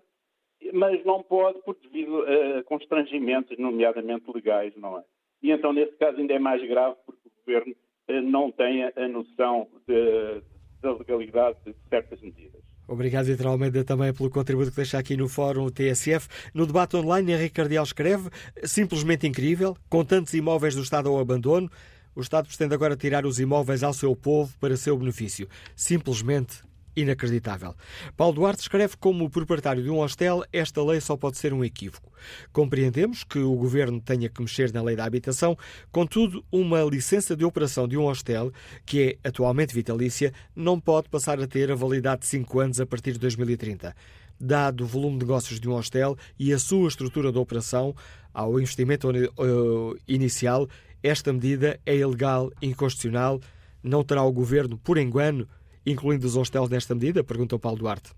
[0.73, 5.05] mas não pode por devido a constrangimentos, nomeadamente legais, não é?
[5.43, 7.75] E então, nesse caso, ainda é mais grave porque o Governo
[8.09, 10.43] uh, não tem a noção de,
[10.81, 12.63] da legalidade de certas medidas.
[12.87, 16.29] Obrigado, Vitor Almeida, também pelo contributo que deixa aqui no Fórum TSF.
[16.53, 18.29] No debate online, Henrique Cardial escreve:
[18.65, 21.71] simplesmente incrível, com tantos imóveis do Estado ao abandono,
[22.15, 25.49] o Estado pretende agora tirar os imóveis ao seu povo para seu benefício.
[25.75, 26.63] Simplesmente
[26.97, 27.75] inacreditável.
[28.17, 32.13] Paulo Duarte escreve como proprietário de um hostel, esta lei só pode ser um equívoco.
[32.53, 35.57] Compreendemos que o governo tenha que mexer na lei da habitação,
[35.91, 38.53] contudo, uma licença de operação de um hostel,
[38.85, 42.87] que é atualmente vitalícia, não pode passar a ter a validade de 5 anos a
[42.87, 43.95] partir de 2030.
[44.39, 47.95] Dado o volume de negócios de um hostel e a sua estrutura de operação,
[48.35, 50.69] ao investimento eh, inicial,
[51.03, 53.41] esta medida é ilegal inconstitucional.
[53.83, 55.49] Não terá o governo, por engano,
[55.85, 57.25] incluindo os hostels nesta medida?
[57.25, 58.12] Perguntou Paulo Duarte.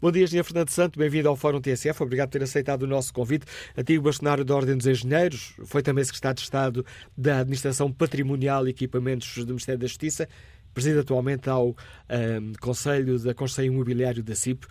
[0.00, 3.12] Bom dia, Engenheiro Fernando Santo, bem-vindo ao Fórum TSF, obrigado por ter aceitado o nosso
[3.12, 3.46] convite.
[3.76, 8.70] Antigo bastonário da Ordem dos Engenheiros, foi também secretário de Estado da Administração Patrimonial e
[8.70, 10.28] Equipamentos do Ministério da Justiça,
[10.72, 14.66] preside atualmente ao um, Conselho da Conselho Imobiliário da CIP,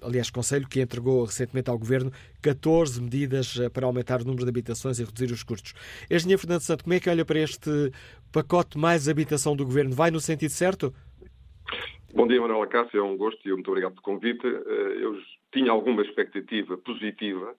[0.00, 4.48] aliás, Conselho que entregou recentemente ao Governo 14 medidas eh, para aumentar o número de
[4.48, 5.74] habitações e reduzir os custos.
[6.10, 7.92] Engenheiro Fernando Santo, como é que olha para este
[8.32, 9.94] pacote mais habitação do Governo?
[9.94, 10.94] Vai no sentido certo?
[12.14, 14.46] Bom dia, Manuela Cássio, é um gosto e muito obrigado pelo convite.
[14.46, 15.20] Eh, eu
[15.52, 17.54] tinha alguma expectativa positiva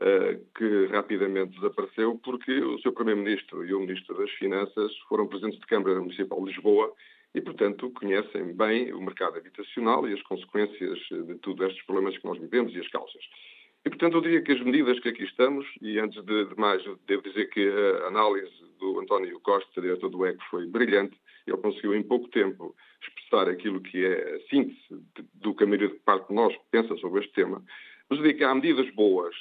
[0.00, 5.60] eh, que rapidamente desapareceu porque o seu Primeiro-Ministro e o Ministro das Finanças foram presidentes
[5.60, 6.92] de Câmara Municipal de Lisboa
[7.34, 12.24] e, portanto, conhecem bem o mercado habitacional e as consequências de todos estes problemas que
[12.24, 13.22] nós vivemos e as causas.
[13.84, 17.22] E, portanto, eu diria que as medidas que aqui estamos, e antes de mais, devo
[17.22, 17.66] dizer que
[18.02, 21.16] a análise do António Costa, diretor do ECO, foi brilhante.
[21.52, 24.78] Ele conseguiu, em pouco tempo, expressar aquilo que é a síntese
[25.34, 27.62] do que a maioria de parte de nós pensa sobre este tema.
[28.08, 29.34] Mas digo que há medidas boas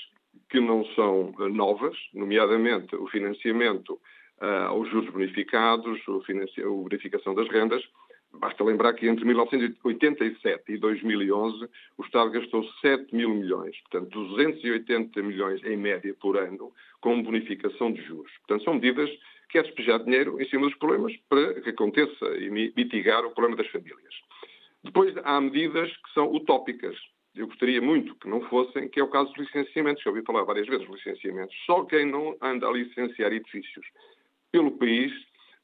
[0.50, 4.00] que não são eh, novas, nomeadamente o financiamento
[4.42, 7.84] uh, aos juros bonificados, a verificação das rendas.
[8.32, 11.68] Basta lembrar que entre 1987 e 2011
[11.98, 17.92] o Estado gastou 7 mil milhões, portanto 280 milhões em média por ano, com bonificação
[17.92, 18.32] de juros.
[18.40, 19.10] Portanto, são medidas
[19.50, 23.58] que é despejar dinheiro em cima dos problemas para que aconteça e mitigar o problema
[23.58, 24.14] das famílias.
[24.84, 26.96] Depois há medidas que são utópicas.
[27.36, 30.04] Eu gostaria muito que não fossem, que é o caso dos licenciamentos.
[30.04, 31.56] Já ouvi falar várias vezes dos licenciamentos.
[31.66, 33.86] Só quem não anda a licenciar edifícios
[34.52, 35.12] pelo país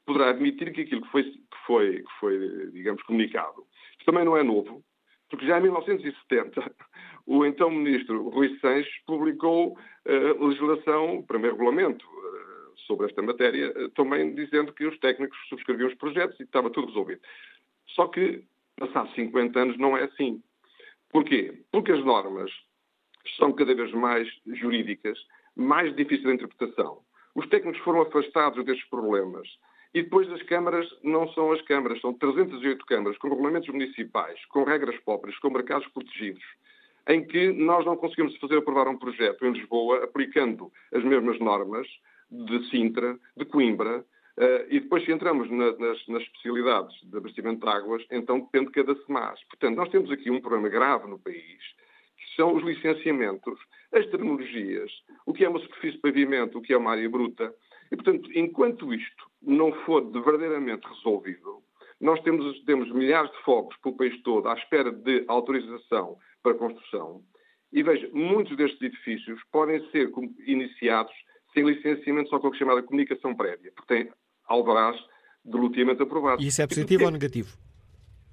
[0.04, 3.64] poderá admitir que aquilo que foi, que foi, que foi digamos, comunicado.
[3.92, 4.84] Isto também não é novo,
[5.28, 6.72] porque já em 1970
[7.26, 12.06] o então ministro Rui Sanches publicou uh, legislação, primeiro regulamento
[12.86, 16.88] sobre esta matéria, eh, também dizendo que os técnicos subscreviam os projetos e estava tudo
[16.88, 17.20] resolvido.
[17.88, 18.44] Só que,
[18.76, 20.42] passados 50 anos, não é assim.
[21.10, 21.62] Porquê?
[21.70, 22.50] Porque as normas
[23.36, 25.18] são cada vez mais jurídicas,
[25.54, 27.00] mais difíceis de interpretação.
[27.34, 29.48] Os técnicos foram afastados destes problemas.
[29.94, 34.64] E depois as câmaras não são as câmaras, são 308 câmaras com regulamentos municipais, com
[34.64, 36.42] regras próprias, com mercados protegidos,
[37.08, 41.86] em que nós não conseguimos fazer aprovar um projeto em Lisboa aplicando as mesmas normas
[42.30, 44.04] de Sintra, de Coimbra,
[44.38, 48.66] Uh, e depois, se entramos na, nas, nas, especialidades de abastecimento de águas, então depende
[48.66, 49.42] de cada SEMAS.
[49.44, 51.62] Portanto, nós temos aqui um problema grave no país,
[52.18, 53.58] que são os licenciamentos,
[53.94, 54.92] as terminologias,
[55.24, 57.54] o que é uma superfície de pavimento, o que é uma área bruta.
[57.90, 61.62] E, portanto, enquanto isto não for verdadeiramente resolvido,
[61.98, 67.22] nós temos, temos milhares de fogos pelo país todo à espera de autorização para construção.
[67.72, 70.12] E veja, muitos destes edifícios podem ser
[70.46, 71.14] iniciados
[71.56, 74.12] tem licenciamento só com a chamada comunicação prévia, porque tem
[74.46, 74.94] alvarás
[75.42, 76.42] de loteamento aprovado.
[76.42, 77.56] E isso é positivo ou negativo?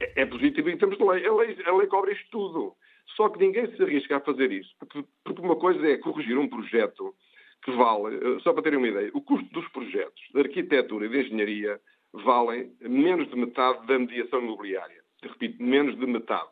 [0.01, 1.25] É, é, positivo em termos de lei.
[1.25, 1.57] A, lei.
[1.65, 2.75] a lei cobra isto tudo.
[3.15, 4.75] Só que ninguém se arrisca a fazer isso.
[4.77, 7.15] Porque, porque uma coisa é corrigir um projeto
[7.63, 11.09] que vale, eh, só para terem uma ideia, o custo dos projetos de arquitetura e
[11.09, 11.79] de engenharia
[12.11, 15.01] valem menos de metade da mediação imobiliária.
[15.23, 16.51] Repito, menos de metade.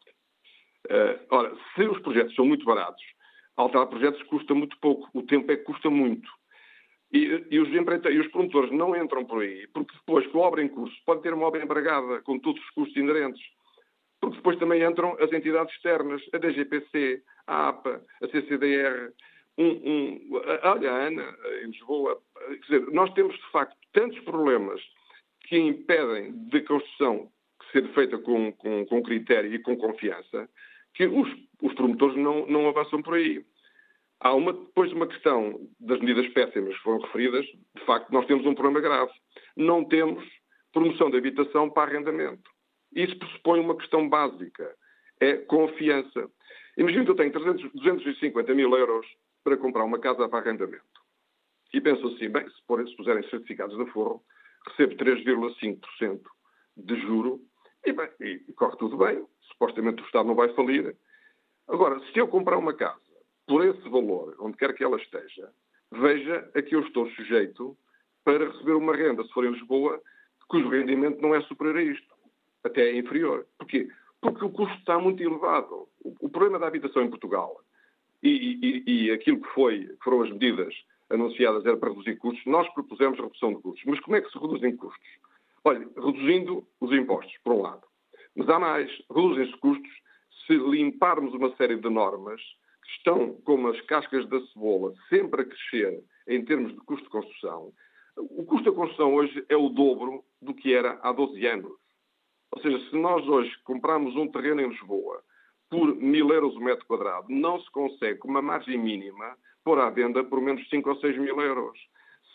[0.90, 3.04] Uh, ora, se os projetos são muito baratos,
[3.58, 5.10] alterar projetos custa muito pouco.
[5.14, 6.30] O tempo é que custa muito.
[7.14, 10.64] E, e, os e os promotores não entram por aí, porque depois, com a obra
[10.64, 13.42] em curso, pode ter uma obra embargada, com todos os custos inerentes.
[14.22, 19.12] Porque depois também entram as entidades externas, a DGPC, a APA, a CCDR,
[19.58, 22.22] um, um, a, a ANA, em Lisboa.
[22.48, 24.82] Quer dizer, nós temos, de facto, tantos problemas
[25.48, 27.30] que impedem de construção
[27.72, 30.50] ser feita com, com, com critério e com confiança,
[30.94, 31.30] que os,
[31.62, 33.44] os promotores não, não avançam por aí.
[34.24, 38.46] Há uma, depois uma questão das medidas péssimas que foram referidas, de facto, nós temos
[38.46, 39.12] um problema grave.
[39.58, 40.24] Não temos
[40.72, 42.48] promoção de habitação para arrendamento.
[42.96, 44.76] Isso pressupõe uma questão básica,
[45.20, 46.30] é confiança.
[46.78, 49.08] Imagino que eu tenho 300, 250 mil euros
[49.44, 50.84] para comprar uma casa para arrendamento.
[51.74, 54.24] E penso assim, bem, se, por, se puserem certificados de forro,
[54.68, 56.22] recebo 3,5%
[56.78, 57.42] de juro
[57.84, 59.26] e, bem, e corre tudo bem.
[59.54, 60.96] Supostamente o Estado não vai falir.
[61.68, 63.11] Agora, se eu comprar uma casa
[63.48, 65.50] por esse valor, onde quer que ela esteja,
[65.92, 67.78] veja a que eu estou sujeito
[68.24, 70.02] para receber uma renda, se for em Lisboa,
[70.48, 72.14] cujo rendimento não é superior a isto.
[72.64, 73.48] Até é inferior.
[73.58, 73.90] Porquê?
[74.20, 75.88] Porque o custo está muito elevado.
[76.04, 77.60] O, problema da habitação em Portugal
[78.22, 80.74] e, e, e aquilo que, foi, que foram as medidas
[81.10, 83.84] anunciadas era para reduzir custos, nós propusemos redução de custos.
[83.86, 85.10] Mas como é que se reduzem custos?
[85.64, 87.84] Olha, reduzindo os impostos, por um lado.
[88.36, 89.92] Mas há mais, reduzem-se custos
[90.46, 92.42] se limparmos uma série de normas
[92.98, 97.72] estão como as cascas da cebola, sempre a crescer em termos de custo de construção.
[98.18, 101.72] O custo da construção hoje é o dobro do que era há 12 anos.
[102.52, 105.24] Ou seja, se nós hoje comprarmos um terreno em Lisboa
[105.70, 109.90] por mil euros o metro quadrado, não se consegue, com uma margem mínima, pôr à
[109.90, 111.80] venda por menos 5 ou 6 mil euros.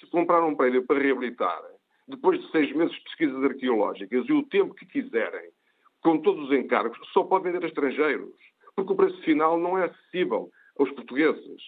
[0.00, 1.62] Se comprar um prédio para reabilitar,
[2.08, 5.50] depois de seis meses de pesquisas arqueológicas e o tempo que quiserem,
[6.02, 8.34] com todos os encargos, só pode vender a estrangeiros,
[8.76, 11.62] porque o preço final não é acessível aos portugueses.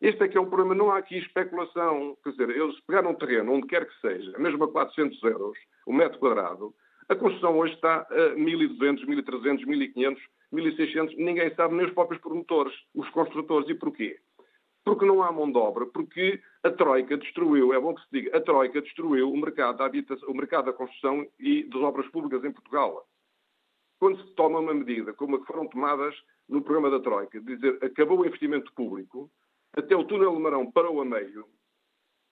[0.00, 2.16] Este é que é o problema, não há aqui especulação.
[2.24, 5.56] Quer dizer, eles pegaram um terreno, onde quer que seja, mesmo a 400 euros
[5.86, 6.74] o metro quadrado,
[7.08, 10.18] a construção hoje está a 1.200, 1.300, 1.500,
[10.52, 13.68] 1.600, ninguém sabe, nem os próprios promotores, os construtores.
[13.68, 14.18] E porquê?
[14.84, 18.36] Porque não há mão de obra, porque a Troika destruiu, é bom que se diga,
[18.36, 22.42] a Troika destruiu o mercado da, habitação, o mercado da construção e das obras públicas
[22.44, 23.06] em Portugal.
[23.98, 26.14] Quando se toma uma medida como a que foram tomadas
[26.48, 29.30] no programa da Troika, de dizer acabou o investimento público,
[29.72, 31.46] até o túnel de Marão parou a meio,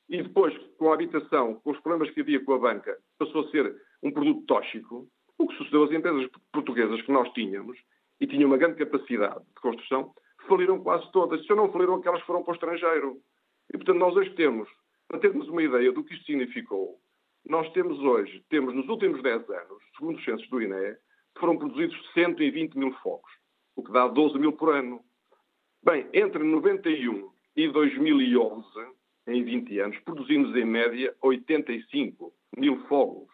[0.08, 3.50] e depois, com a habitação, com os problemas que havia com a banca, passou a
[3.50, 5.08] ser um produto tóxico,
[5.38, 7.78] o que sucedeu às empresas portuguesas que nós tínhamos,
[8.20, 10.14] e tinham uma grande capacidade de construção,
[10.46, 11.44] faliram quase todas.
[11.46, 13.20] Se não faliram, aquelas foram para o estrangeiro.
[13.72, 14.68] E, portanto, nós hoje temos,
[15.08, 17.00] para termos uma ideia do que isto significou,
[17.44, 20.96] nós temos hoje, temos nos últimos 10 anos, segundo os censos do INE,
[21.38, 23.32] foram produzidos 120 mil focos,
[23.76, 25.04] o que dá 12 mil por ano.
[25.82, 28.66] Bem, entre 91 e 2011,
[29.26, 33.28] em 20 anos, produzimos em média 85 mil fogos.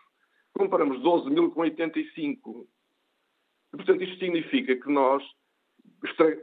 [0.53, 2.66] Comparamos 12 mil com 85.
[3.72, 5.22] E, portanto, isto significa que nós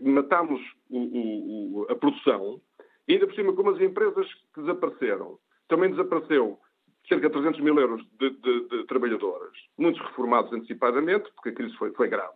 [0.02, 2.62] matamos o, o, a produção
[3.08, 6.60] e ainda por cima, como as empresas que desapareceram, também desapareceu
[7.08, 11.76] cerca de 300 mil euros de, de, de trabalhadoras, muitos reformados antecipadamente, porque a crise
[11.78, 12.34] foi, foi grave,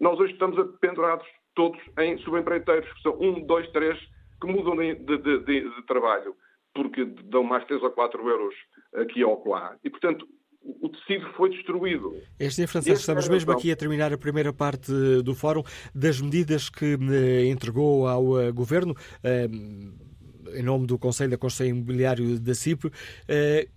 [0.00, 3.98] nós hoje estamos pendurados todos em subempreiteiros, que são um, dois, três,
[4.40, 6.36] que mudam de, de, de, trabalho,
[6.72, 8.54] porque dão mais 3 ou 4 euros
[8.94, 9.76] aqui ou lá.
[9.82, 10.26] E, portanto,
[10.62, 12.14] o tecido foi destruído.
[12.38, 14.92] Este dia, Francisco, estamos mesmo aqui a terminar a primeira parte
[15.24, 15.62] do fórum
[15.94, 18.94] das medidas que eh, entregou ao eh, Governo.
[19.24, 19.48] Eh,
[20.54, 22.90] em nome do Conselho da Construção Imobiliário da CIP,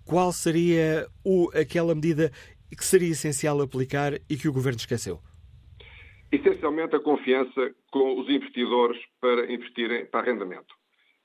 [0.06, 2.32] qual seria o, aquela medida
[2.70, 5.20] que seria essencial aplicar e que o Governo esqueceu?
[6.32, 10.74] Essencialmente a confiança com os investidores para investirem para arrendamento.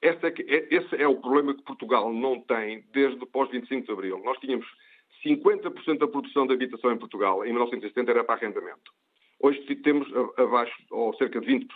[0.01, 4.21] É que, é, esse é o problema que Portugal não tem desde pós-25 de Abril.
[4.23, 4.67] Nós tínhamos
[5.25, 8.91] 50% da produção de habitação em Portugal, em 1970, era para arrendamento.
[9.39, 11.67] Hoje temos abaixo, ou cerca de 20%.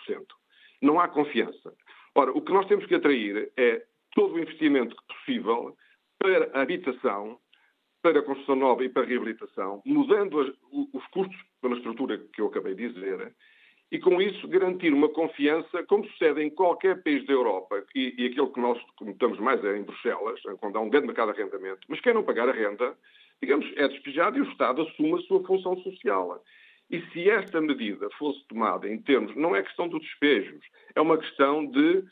[0.82, 1.74] Não há confiança.
[2.14, 5.76] Ora, o que nós temos que atrair é todo o investimento possível
[6.20, 7.40] para a habitação,
[8.02, 10.56] para construção nova e para reabilitação, mudando
[10.94, 13.34] os custos pela estrutura que eu acabei de dizer,
[13.92, 18.28] e com isso garantir uma confiança, como sucede em qualquer país da Europa, e, e
[18.28, 21.82] aquilo que nós estamos mais é em Bruxelas, quando há um grande mercado de arrendamento,
[21.90, 22.96] mas quem não pagar a renda
[23.42, 26.44] digamos, é despejado e o Estado assume a sua função social.
[26.90, 31.18] E se esta medida fosse tomada em termos, não é questão dos despejos, é uma
[31.18, 32.04] questão de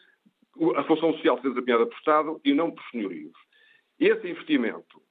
[0.76, 3.38] a função social ser desempenhada por Estado e não por senhorios.
[4.00, 5.02] Esse investimento,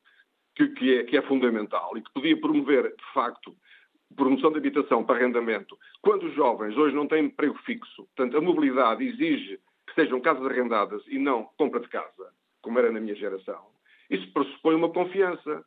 [0.59, 3.57] que, que, é, que é fundamental e que podia promover, de facto,
[4.17, 8.41] promoção de habitação para arrendamento, quando os jovens hoje não têm emprego fixo, portanto, a
[8.41, 13.15] mobilidade exige que sejam casas arrendadas e não compra de casa, como era na minha
[13.15, 13.67] geração,
[14.11, 15.65] isso pressupõe uma confiança.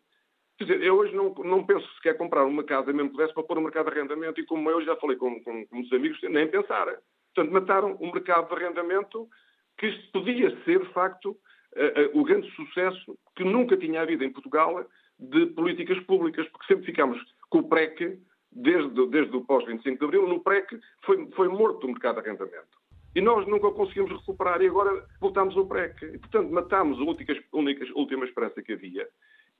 [0.57, 3.43] Quer dizer, eu hoje não, não penso sequer comprar uma casa, mesmo que pudesse, para
[3.43, 6.19] pôr um mercado de arrendamento, e como eu já falei com, com, com muitos amigos,
[6.23, 6.87] nem pensar.
[7.33, 9.29] Portanto, mataram um mercado de arrendamento
[9.77, 11.37] que podia ser, de facto,
[11.75, 14.85] uh, o grande sucesso que nunca tinha havido em Portugal
[15.19, 18.19] de políticas públicas, porque sempre ficámos com o PREC,
[18.51, 22.81] desde, desde o pós-25 de Abril, no PREC foi, foi morto o mercado de arrendamento.
[23.13, 26.05] E nós nunca conseguimos recuperar, e agora voltamos ao PREC.
[26.05, 29.07] E, portanto, matámos a única, única, última esperança que havia,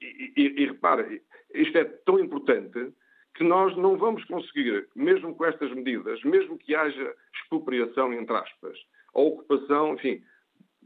[0.01, 1.21] e, e, e repare,
[1.53, 2.91] isto é tão importante
[3.35, 8.77] que nós não vamos conseguir, mesmo com estas medidas, mesmo que haja expropriação, entre aspas,
[9.13, 10.21] ou ocupação, enfim,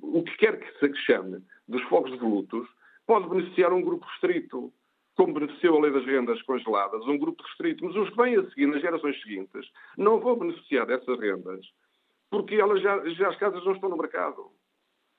[0.02, 2.68] o que quer que se chame, dos fogos de volutos,
[3.06, 4.74] pode beneficiar um grupo restrito,
[5.16, 7.86] como beneficiou a lei das rendas congeladas, um grupo restrito.
[7.86, 11.66] Mas os que vêm a seguir, nas gerações seguintes, não vão beneficiar dessas rendas,
[12.30, 14.52] porque elas já, já as casas não estão no mercado.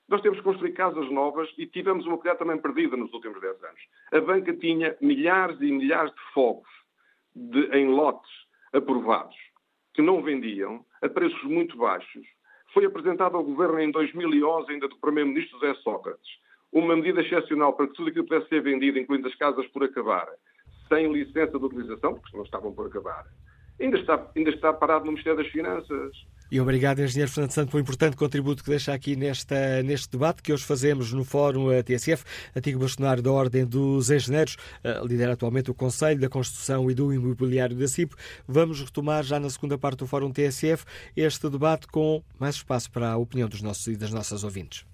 [0.07, 3.63] Nós temos que construir casas novas e tivemos uma oportunidade também perdida nos últimos 10
[3.63, 3.81] anos.
[4.13, 6.69] A banca tinha milhares e milhares de fogos
[7.35, 8.31] de, em lotes
[8.71, 9.35] aprovados
[9.93, 12.25] que não vendiam a preços muito baixos.
[12.77, 16.37] Foi apresentado ao governo em 2011, ainda do primeiro-ministro José Sócrates,
[16.71, 20.27] uma medida excepcional para que tudo aquilo pudesse ser vendido, incluindo as casas por acabar,
[20.87, 23.25] sem licença de utilização, porque não estavam por acabar,
[23.81, 26.15] ainda está, ainda está parado no Ministério das Finanças.
[26.49, 30.53] E obrigado, Engenheiro Fernando Santos, pelo importante contributo que deixa aqui nesta, neste debate que
[30.53, 32.23] hoje fazemos no Fórum TSF,
[32.55, 37.13] antigo bastonário da Ordem dos Engenheiros, eh, lidera atualmente o Conselho da Construção e do
[37.13, 38.15] Imobiliário da CIP.
[38.47, 40.85] Vamos retomar já na segunda parte do Fórum TSF
[41.17, 44.85] este debate com mais espaço para a opinião dos nossos e das nossas ouvintes.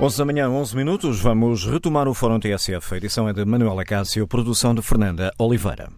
[0.00, 2.94] Onze da manhã, 11 minutos, vamos retomar o Fórum TSF.
[2.94, 5.88] A edição é de Manuela Cássio, produção de Fernanda Oliveira.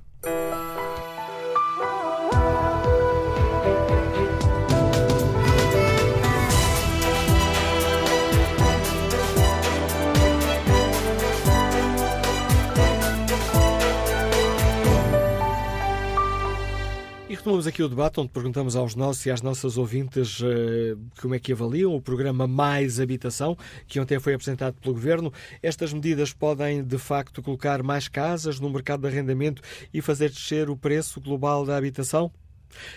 [17.40, 21.38] Retomamos aqui o debate onde perguntamos aos nossos e às nossas ouvintes uh, como é
[21.38, 23.56] que avaliam o programa Mais Habitação,
[23.88, 25.32] que ontem foi apresentado pelo Governo.
[25.62, 29.62] Estas medidas podem, de facto, colocar mais casas no mercado de arrendamento
[29.92, 32.30] e fazer descer o preço global da habitação?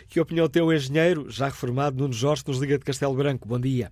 [0.09, 3.47] Que opinião tem o engenheiro, já reformado, Nuno Jorge, nos Liga de Castelo Branco?
[3.47, 3.91] Bom dia.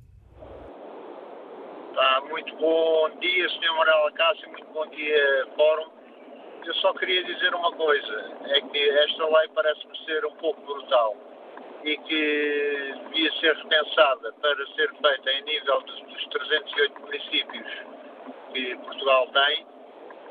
[1.95, 3.73] Tá, muito bom dia, Sr.
[3.77, 6.00] Manuel Cássio, muito bom dia, Fórum.
[6.66, 11.18] Eu só queria dizer uma coisa, é que esta lei parece-me ser um pouco brutal
[11.84, 17.68] e que devia ser repensada para ser feita em nível dos, dos 308 municípios
[18.53, 19.66] que Portugal tem,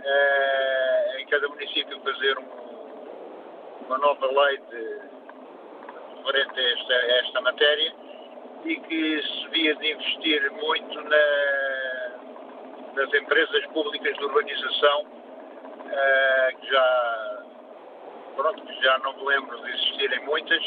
[0.04, 5.00] eh, em cada município fazer um, uma nova lei de,
[6.16, 7.94] referente a esta, a esta, matéria
[8.64, 12.12] e que se devia de investir muito na,
[12.94, 15.19] nas empresas públicas de urbanização
[15.90, 17.42] uh, que já
[18.36, 20.62] pronto, que já não me lembro de existirem muitas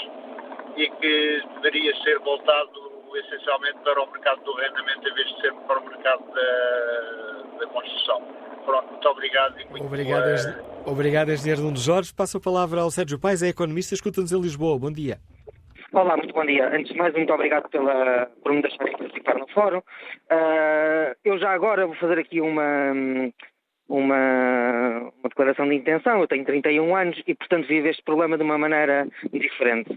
[0.78, 5.53] e que deveria ser voltado essencialmente para o mercado do arrendamento em vez de ser
[5.53, 8.21] para o mercado da, da construção.
[8.65, 10.91] Pronto, muito obrigado e muito Obrigado, boa...
[10.91, 12.13] obrigado engenheiro Nuno Jorge.
[12.13, 14.80] Passo a palavra ao Sérgio Pais, é economista, escuta-nos em Lisboa.
[14.80, 15.19] Bom dia.
[15.91, 16.69] Olá, muito bom dia.
[16.69, 19.78] Antes de mais, muito obrigado pela, por me deixarem participar no fórum.
[19.78, 22.93] Uh, eu já agora vou fazer aqui uma,
[23.88, 26.21] uma, uma declaração de intenção.
[26.21, 29.91] Eu tenho 31 anos e, portanto, vivo este problema de uma maneira diferente.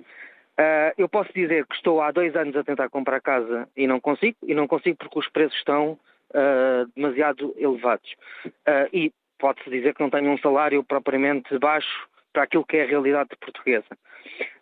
[0.59, 4.01] Uh, eu posso dizer que estou há dois anos a tentar comprar casa e não
[4.01, 5.99] consigo, e não consigo porque os preços estão
[6.31, 8.11] uh, demasiado elevados.
[8.47, 12.85] Uh, e pode-se dizer que não tenho um salário propriamente baixo para aquilo que é
[12.85, 13.99] a realidade portuguesa.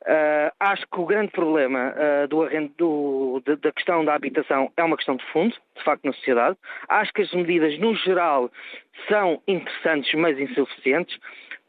[0.07, 2.47] Uh, acho que o grande problema uh, do,
[2.77, 6.59] do, de, da questão da habitação é uma questão de fundo, de facto, na sociedade.
[6.89, 8.51] Acho que as medidas, no geral,
[9.09, 11.19] são interessantes, mas insuficientes.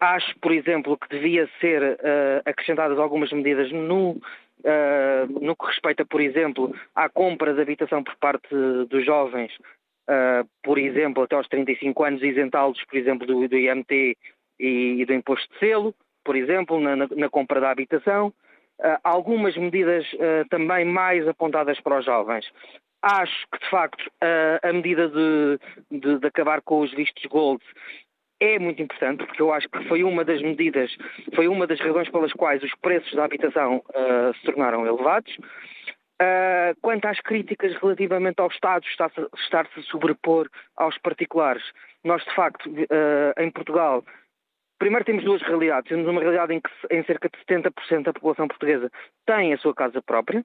[0.02, 4.20] Acho, por exemplo, que devia ser uh, acrescentadas algumas medidas no,
[5.42, 8.50] no que respeita, por exemplo, à compra de habitação por parte
[8.90, 9.52] dos jovens,
[10.64, 14.18] por exemplo, até aos 35 anos, isentá-los, por exemplo, do, do IMT
[14.60, 15.94] e, e do imposto de selo,
[16.26, 18.34] por exemplo, na, na, na compra da habitação.
[18.78, 22.46] Uh, algumas medidas uh, também mais apontadas para os jovens.
[23.02, 25.60] Acho que, de facto, uh, a medida de,
[25.90, 27.64] de, de, acabar com os vistos gold
[28.42, 30.94] é muito importante, porque eu acho que foi uma das medidas,
[31.34, 33.82] foi uma das razões pelas quais os preços da habitação
[34.36, 35.34] se tornaram elevados.
[36.82, 41.64] quanto às críticas relativamente ao Estado estar-se estar a sobrepor aos particulares,
[42.04, 42.70] nós, de facto,
[43.40, 44.04] em Portugal,
[44.78, 45.90] Primeiro temos duas realidades.
[45.90, 48.92] Temos uma realidade em que em cerca de 70% da população portuguesa
[49.26, 50.44] tem a sua casa própria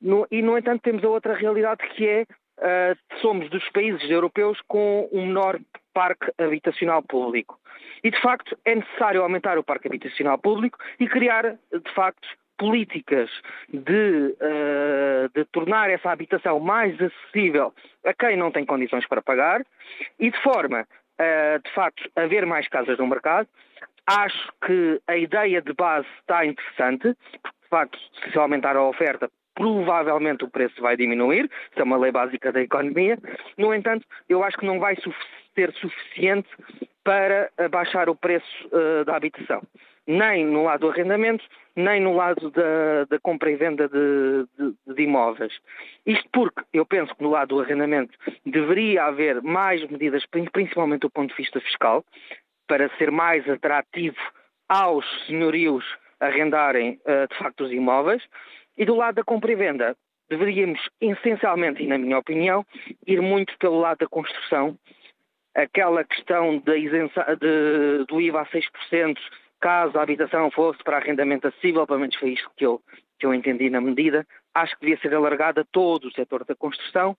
[0.00, 4.60] no, e, no entanto, temos a outra realidade que é uh, somos dos países europeus
[4.68, 5.58] com um menor
[5.94, 7.58] parque habitacional público.
[8.04, 12.28] E, de facto, é necessário aumentar o parque habitacional público e criar, de facto,
[12.58, 13.30] políticas
[13.68, 19.64] de, uh, de, tornar essa habitação mais acessível a quem não tem condições para pagar
[20.18, 20.86] e de forma
[21.20, 23.48] uh, de facto, haver mais casas no mercado.
[24.06, 27.98] Acho que a ideia de base está interessante, porque, de facto,
[28.30, 32.60] se aumentar a oferta, provavelmente o preço vai diminuir, isso é uma lei básica da
[32.60, 33.18] economia.
[33.56, 34.94] No entanto, eu acho que não vai
[35.54, 36.48] ser suficiente
[37.02, 39.62] para baixar o preço uh, da habitação,
[40.06, 41.44] nem no lado do arrendamento,
[41.74, 45.52] nem no lado da, da compra e venda de, de, de, imóveis.
[46.06, 51.10] Isto porque eu penso que no lado do arrendamento deveria haver mais medidas, principalmente do
[51.10, 52.04] ponto de vista fiscal,
[52.66, 54.16] para ser mais atrativo
[54.68, 55.84] aos senhorios
[56.18, 58.22] arrendarem uh, de facto os imóveis.
[58.76, 59.96] E do lado da compra e venda,
[60.28, 62.64] deveríamos essencialmente, e na minha opinião,
[63.06, 64.76] ir muito pelo lado da construção.
[65.54, 69.16] Aquela questão da isenção, de, do IVA a 6%,
[69.60, 72.80] caso a habitação fosse para arrendamento acessível, pelo menos foi isto que eu,
[73.18, 76.54] que eu entendi na medida, acho que devia ser alargada a todo o setor da
[76.54, 77.16] construção,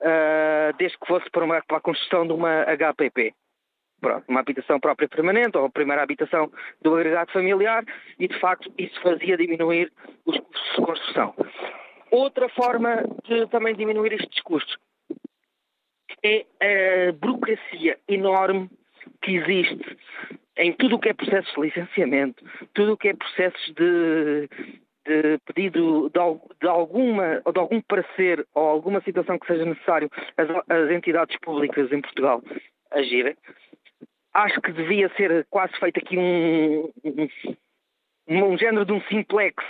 [0.00, 3.34] uh, desde que fosse para, uma, para a construção de uma HPP
[4.04, 6.52] pronto, uma habitação própria permanente ou a primeira habitação
[6.82, 7.82] do agregado familiar
[8.18, 9.90] e, de facto, isso fazia diminuir
[10.26, 11.34] os custos de construção.
[12.10, 14.76] Outra forma de também diminuir estes custos
[16.22, 18.70] é a burocracia enorme
[19.22, 19.96] que existe
[20.56, 24.48] em tudo o que é processos de licenciamento, tudo o que é processos de,
[25.06, 30.48] de pedido de, de, alguma de algum parecer ou alguma situação que seja necessário as,
[30.68, 32.42] as entidades públicas em Portugal
[32.90, 33.36] agirem,
[34.32, 39.62] acho que devia ser quase feito aqui um, um, um género de um simplex.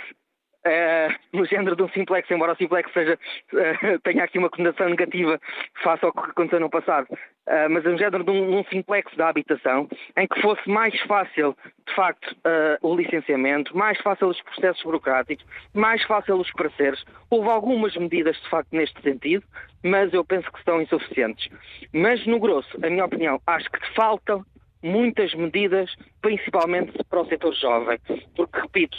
[0.75, 3.19] Uh, no género de um simplex, embora o simplex seja,
[3.53, 5.39] uh, tenha aqui uma conotação negativa
[5.83, 9.29] face ao que aconteceu no passado, uh, mas um género de um, um, simplex da
[9.29, 9.87] habitação,
[10.17, 11.55] em que fosse mais fácil,
[11.87, 12.35] de facto,
[12.81, 17.03] o licenciamento, mais fácil os processos burocráticos, mais fácil os pareceres.
[17.29, 19.43] Houve algumas medidas, de facto, neste sentido,
[19.83, 21.47] mas eu penso que estão insuficientes.
[21.93, 24.43] Mas, no grosso, a minha opinião, acho que faltam
[24.81, 27.99] muitas medidas, principalmente para o setor jovem.
[28.35, 28.97] Porque, repito,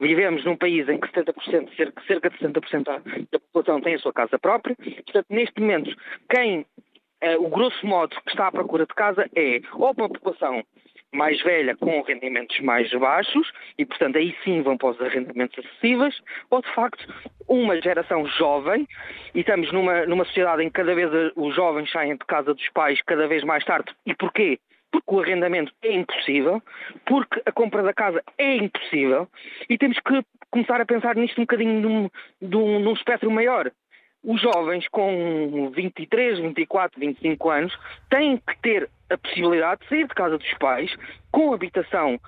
[0.00, 2.84] vivemos num país em que 70%, cerca, cerca de 60%
[3.30, 4.76] da população tem a sua casa própria.
[4.76, 5.96] Portanto, neste momento,
[6.30, 6.66] quem,
[7.20, 10.62] eh, o grosso modo, que está à procura de casa é ou uma população
[11.12, 16.20] mais velha com rendimentos mais baixos e, portanto, aí sim vão para os arrendamentos acessíveis,
[16.50, 17.06] ou de facto
[17.48, 18.86] uma geração jovem,
[19.34, 22.68] e estamos numa, numa sociedade em que cada vez os jovens saem de casa dos
[22.70, 23.92] pais cada vez mais tarde.
[24.04, 24.58] E porquê?
[25.00, 26.62] Porque o arrendamento é impossível,
[27.04, 29.28] porque a compra da casa é impossível
[29.68, 33.70] e temos que começar a pensar nisto um bocadinho num, num, num espectro maior.
[34.24, 37.78] Os jovens com 23, 24, 25 anos
[38.10, 40.92] têm que ter a possibilidade de sair de casa dos pais
[41.30, 42.18] com habitação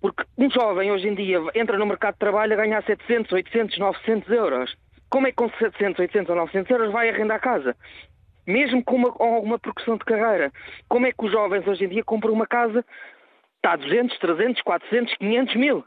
[0.00, 3.78] porque um jovem hoje em dia entra no mercado de trabalho a ganhar 700, 800,
[3.78, 4.76] 900 euros.
[5.08, 7.74] Como é que com 700, 800 ou 900 euros vai arrendar casa?
[8.46, 10.52] Mesmo com, uma, alguma progressão de carreira.
[10.88, 12.84] Como é que os jovens hoje em dia compram uma casa?
[13.56, 15.84] Está a 200, 300, 400, 500 mil.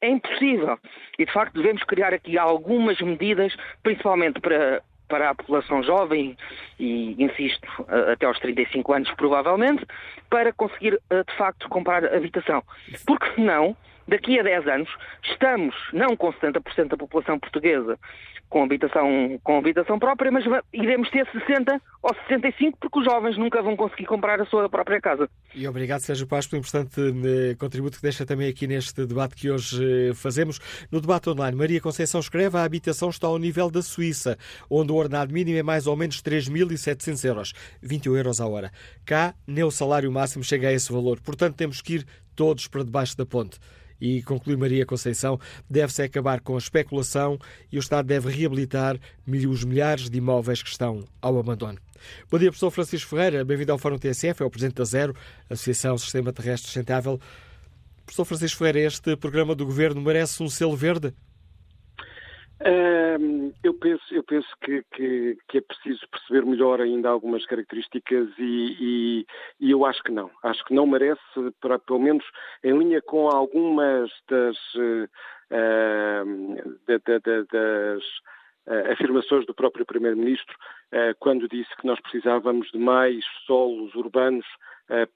[0.00, 0.78] É impossível.
[1.18, 6.36] E de facto devemos criar aqui algumas medidas, principalmente para, para a população jovem,
[6.78, 7.66] e insisto,
[8.12, 9.86] até aos 35 anos provavelmente,
[10.28, 12.62] para conseguir de facto comprar habitação.
[13.06, 13.76] Porque senão,
[14.06, 17.98] daqui a 10 anos, estamos não com 70% da população portuguesa
[18.48, 23.60] com habitação, com habitação própria, mas iremos ter 60 ou 65 porque os jovens nunca
[23.62, 25.28] vão conseguir comprar a sua própria casa.
[25.54, 29.50] E obrigado, Sérgio Paz, pelo importante eh, contributo que deixa também aqui neste debate que
[29.50, 30.60] hoje eh, fazemos.
[30.90, 34.38] No debate online, Maria Conceição escreve a habitação está ao nível da Suíça,
[34.70, 38.70] onde o ordenado mínimo é mais ou menos 3.700 euros, 21 euros a hora.
[39.04, 42.84] Cá, nem o salário máximo chega a esse valor, portanto temos que ir todos para
[42.84, 43.58] debaixo da ponte.
[44.00, 45.38] E conclui Maria Conceição,
[45.68, 47.38] deve-se acabar com a especulação
[47.72, 51.78] e o Estado deve reabilitar os milhares de imóveis que estão ao abandono.
[52.30, 55.14] Bom dia, professor Francisco Ferreira, bem-vindo ao Fórum TSF, é o Presidente da Zero,
[55.48, 57.20] Associação Sistema Terrestre Sustentável.
[58.04, 61.12] Professor Francisco Ferreira, este programa do Governo merece um selo verde?
[63.62, 68.76] Eu penso, eu penso que, que, que, é preciso perceber melhor ainda algumas características e,
[68.80, 69.26] e,
[69.60, 70.30] e, eu acho que não.
[70.42, 71.20] Acho que não merece,
[71.60, 72.24] para, pelo menos
[72.64, 75.08] em linha com algumas das, uh,
[77.52, 80.56] das uh, afirmações do próprio Primeiro-Ministro,
[80.92, 84.46] uh, quando disse que nós precisávamos de mais solos urbanos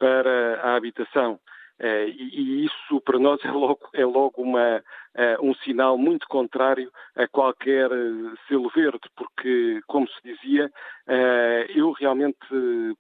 [0.01, 1.39] para a habitação.
[1.81, 6.93] Uh, e, isso para nós é logo, é logo uma, uh, um sinal muito contrário
[7.17, 10.71] a qualquer uh, selo verde, porque, como se dizia,
[11.75, 12.37] eu realmente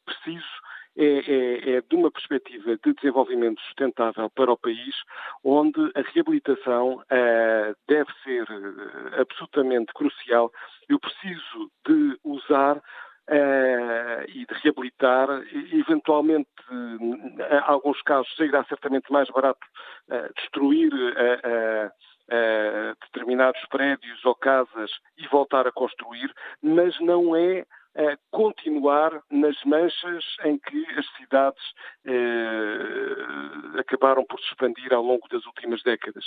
[0.04, 0.60] preciso
[0.96, 4.96] é, é, é, de uma perspectiva de desenvolvimento sustentável para o país,
[5.44, 7.00] onde a reabilitação
[7.86, 8.46] deve ser
[9.18, 10.50] absolutamente crucial.
[10.88, 12.82] Eu preciso de usar uh,
[14.28, 15.28] e de reabilitar.
[15.72, 19.64] Eventualmente, em alguns casos, sairá certamente mais barato
[20.08, 20.90] uh, destruir
[23.02, 27.64] determinados prédios ou casas e voltar a construir, mas não é
[28.30, 31.62] continuar nas manchas em que as cidades
[32.06, 36.24] eh, acabaram por se expandir ao longo das últimas décadas.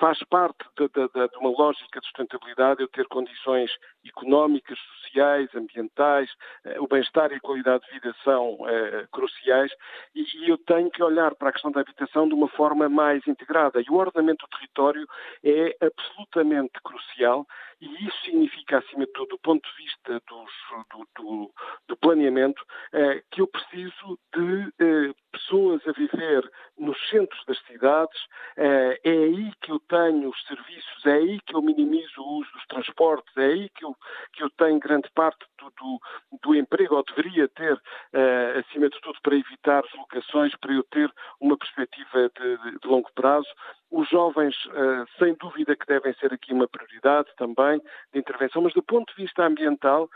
[0.00, 3.70] faz parte de, de, de, uma lógica de sustentabilidade eu ter condições
[4.06, 6.30] económicas, sociais, ambientais,
[6.64, 9.72] eh, o bem-estar e a qualidade de vida são eh, cruciais
[10.14, 13.26] e, e, eu tenho que olhar para a questão da habitação de uma forma mais
[13.26, 13.80] integrada.
[13.80, 15.06] E o ordenamento do território
[15.44, 17.46] é absolutamente crucial
[17.80, 20.50] e isso significa, acima de tudo, do ponto de vista dos,
[20.90, 21.52] do, do,
[21.88, 28.18] do, planeamento, eh, que eu preciso de eh, pessoas a viver nos centros das cidades,
[28.56, 32.50] eh, é aí que eu tenho os serviços, é aí que eu minimizo o uso
[32.52, 33.96] dos transportes, é aí que eu,
[34.32, 36.00] que eu tenho grande parte do, do,
[36.42, 37.80] do emprego, ou deveria ter,
[38.12, 43.10] eh, acima de tudo, para evitar deslocações, para eu ter uma perspectiva de, de, longo
[43.14, 43.48] prazo.
[43.90, 47.80] Os jovens, eh, sem dúvida, que devem ser aqui uma prioridade também
[48.12, 50.08] de intervenção, mas do ponto de vista ambiental,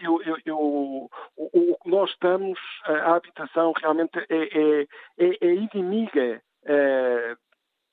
[0.00, 1.10] eu, eu, eu,
[1.84, 4.86] nós estamos, a habitação realmente é, é,
[5.18, 6.42] é, é inimiga,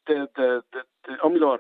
[0.08, 1.60] de, de, de, ou melhor,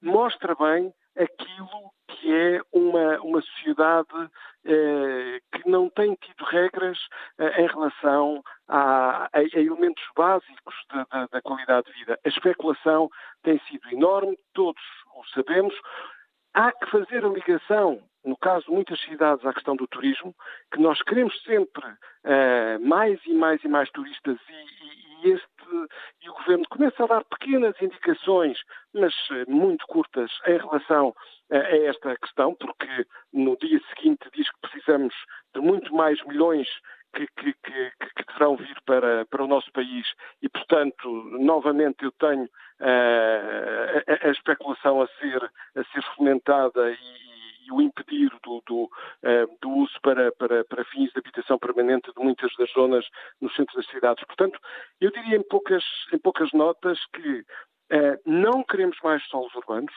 [0.00, 4.30] mostra bem aquilo que é uma, uma sociedade
[4.64, 6.98] eh, que não tem tido regras
[7.38, 12.18] eh, em relação a, a, a elementos básicos da, da, da, qualidade de vida.
[12.24, 13.08] A especulação
[13.42, 14.82] tem sido enorme, todos
[15.16, 15.74] o sabemos.
[16.54, 20.32] Há que fazer a ligação, no caso de muitas cidades, à questão do turismo,
[20.72, 21.84] que nós queremos sempre
[22.22, 25.48] eh, mais e mais e mais turistas e, e, e este
[26.22, 28.56] e o governo começa a dar pequenas indicações,
[28.94, 31.12] mas eh, muito curtas, em relação
[31.50, 35.14] a, a esta questão, porque no dia seguinte diz que precisamos
[35.54, 36.68] de muito mais milhões
[37.14, 40.06] que, que, que, que, deverão vir para, para o nosso país
[40.42, 41.08] e, portanto,
[41.38, 45.42] novamente eu tenho uh, a, a, especulação a ser,
[45.76, 50.84] a ser fomentada e, e o impedir do, do, uh, do uso para, para, para,
[50.86, 53.06] fins de habitação permanente de muitas das zonas
[53.40, 54.24] nos centros das cidades.
[54.24, 54.58] Portanto,
[55.00, 59.94] eu diria em poucas, em poucas notas que uh, não queremos mais solos urbanos,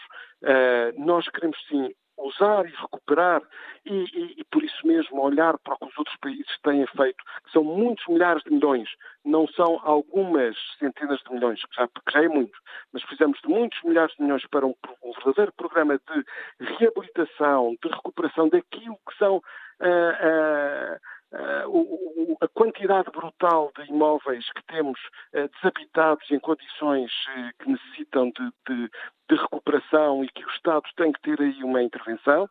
[0.97, 3.41] nós queremos sim usar e recuperar
[3.85, 7.23] e, e, e, por isso mesmo olhar para o que os outros países têm feito,
[7.45, 8.89] que são muitos milhares de milhões,
[9.23, 12.57] não são algumas centenas de milhões, que já, que já é muito,
[12.91, 17.89] mas precisamos de muitos milhares de milhões para um, um verdadeiro programa de reabilitação, de
[17.89, 20.99] recuperação daquilo que são uh, uh,
[21.33, 24.97] Uh, a quantidade brutal de imóveis que temos
[25.33, 28.89] uh, desabitados em condições uh, que necessitam de, de,
[29.29, 32.49] de, recuperação e que o Estado tem que ter aí uma intervenção.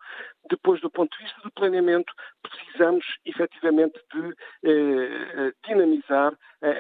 [0.49, 4.37] Depois, do ponto de vista do planeamento, precisamos efetivamente de
[5.67, 6.35] dinamizar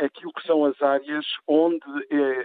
[0.04, 1.84] aquilo que são as áreas onde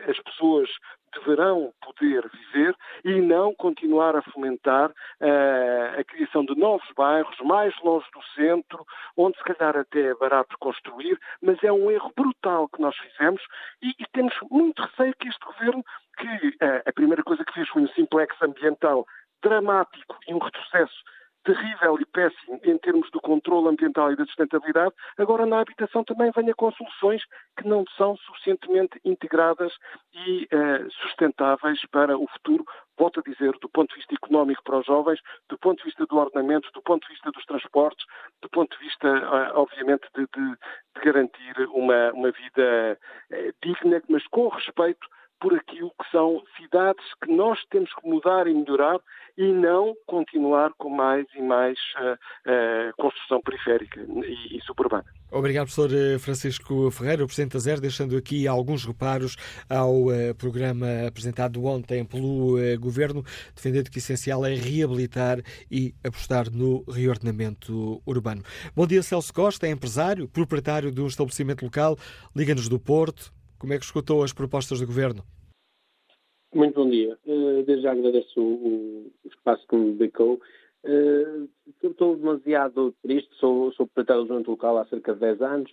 [0.08, 0.70] as pessoas
[1.14, 7.74] deverão poder viver e não continuar a fomentar uh, a criação de novos bairros mais
[7.82, 8.86] longe do centro,
[9.18, 13.42] onde se calhar até é barato construir, mas é um erro brutal que nós fizemos
[13.82, 15.84] e, e temos muito receio que este governo,
[16.18, 19.06] que uh, a primeira coisa que fez foi um simplex ambiental
[19.42, 21.02] dramático e um retrocesso
[21.44, 26.32] terrível e péssimo em termos do controle ambiental e da sustentabilidade, agora na habitação também
[26.36, 27.24] venha com soluções
[27.58, 29.74] que não são suficientemente integradas
[30.14, 32.64] e uh, sustentáveis para o futuro,
[32.98, 35.20] volto a dizer, do ponto de vista económico para os jovens,
[35.50, 38.06] do ponto de vista do ordenamento, do ponto de vista dos transportes,
[38.42, 43.00] do ponto de vista, uh, obviamente, de, de, de, garantir uma, uma vida
[43.32, 45.08] uh, digna, mas com respeito
[45.42, 49.00] por aquilo que são cidades que nós temos que mudar e melhorar
[49.36, 55.06] e não continuar com mais e mais uh, uh, construção periférica e, e suburbana.
[55.32, 59.38] Obrigado, professor eh, Francisco Ferreira, o Presidente da ZER, deixando aqui alguns reparos
[59.70, 63.24] ao uh, programa apresentado ontem pelo Governo,
[63.56, 65.40] defendendo que o essencial é reabilitar
[65.72, 68.44] e apostar no reordenamento urbano.
[68.76, 71.98] Bom dia, Celso Costa, é empresário, proprietário de um estabelecimento local,
[72.36, 73.32] Liga-nos do Porto.
[73.62, 75.22] Como é que escutou as propostas do Governo?
[76.52, 77.16] Muito bom dia.
[77.24, 80.42] Uh, desde já agradeço o, espaço que me dedicou.
[80.84, 81.48] Uh,
[81.84, 85.72] estou demasiado triste, sou, sou proprietário do junto local há cerca de 10 anos.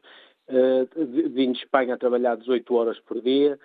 [0.50, 3.58] Uh, vim de Espanha a trabalhar 18 horas por dia.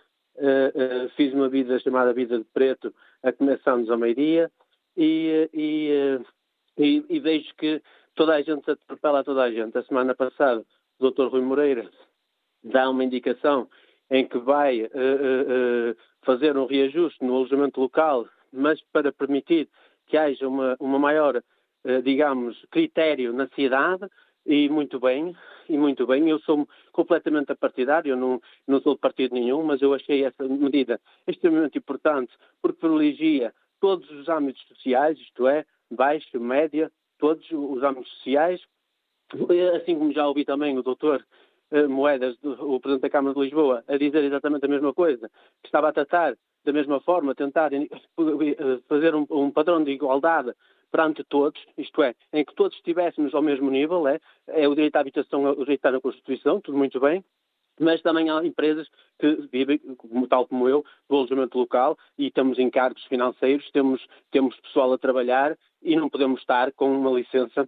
[1.18, 4.50] Fiz uma vida chamada Vida de Preto a começar-nos ao meio-dia
[4.96, 6.20] e, e,
[6.78, 7.82] e, e, vejo que
[8.16, 9.78] toda a gente se atropela a toda a gente.
[9.78, 10.64] A semana passada,
[10.98, 11.28] o Dr.
[11.28, 11.88] Rui Moreira
[12.64, 13.68] dá uma indicação
[14.14, 19.68] em que vai uh, uh, fazer um reajuste no alojamento local, mas para permitir
[20.06, 21.42] que haja uma, uma maior
[22.02, 24.08] digamos, critério na cidade,
[24.46, 25.36] e muito bem,
[25.70, 26.30] e muito bem.
[26.30, 31.00] Eu sou completamente apartidário, não, não sou de partido nenhum, mas eu achei essa medida
[31.28, 38.12] extremamente importante, porque privilegia todos os âmbitos sociais, isto é, baixo, média, todos os âmbitos
[38.14, 38.62] sociais,
[39.76, 41.26] assim como já ouvi também o doutor eh,
[41.88, 45.30] Moedas, o Presidente da Câmara de Lisboa, a dizer exatamente a mesma coisa,
[45.62, 47.88] que estava a tratar da mesma forma, tentar eh,
[48.88, 50.54] fazer um, um padrão de igualdade
[50.92, 54.96] perante todos, isto é, em que todos estivéssemos ao mesmo nível, é, é o direito
[54.96, 57.24] à habitação, o direito na Constituição, tudo muito bem,
[57.80, 58.88] mas também há empresas
[59.20, 59.80] que vivem,
[60.30, 65.58] tal como eu, do alojamento local e temos encargos financeiros, temos, temos pessoal a trabalhar
[65.82, 67.68] e não podemos estar com uma licença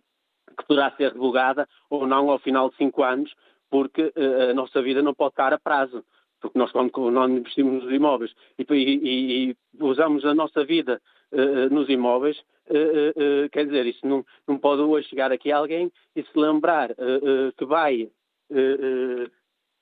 [0.56, 3.34] que poderá ser revogada ou não ao final de cinco anos,
[3.70, 6.04] porque uh, a nossa vida não pode estar a prazo.
[6.42, 11.02] Porque nós, quando investimos nos imóveis e, e, e usamos a nossa vida
[11.32, 12.38] uh, nos imóveis,
[12.70, 16.90] uh, quer dizer, isso não, não pode hoje chegar aqui alguém e se lembrar
[17.58, 18.10] que vai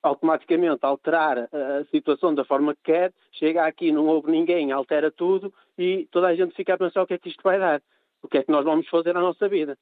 [0.02, 5.52] automaticamente alterar a situação da forma que quer, chega aqui, não houve ninguém, altera tudo
[5.76, 7.82] e toda a gente fica a pensar o que é que isto vai dar,
[8.22, 9.76] o que é que nós vamos fazer à nossa vida.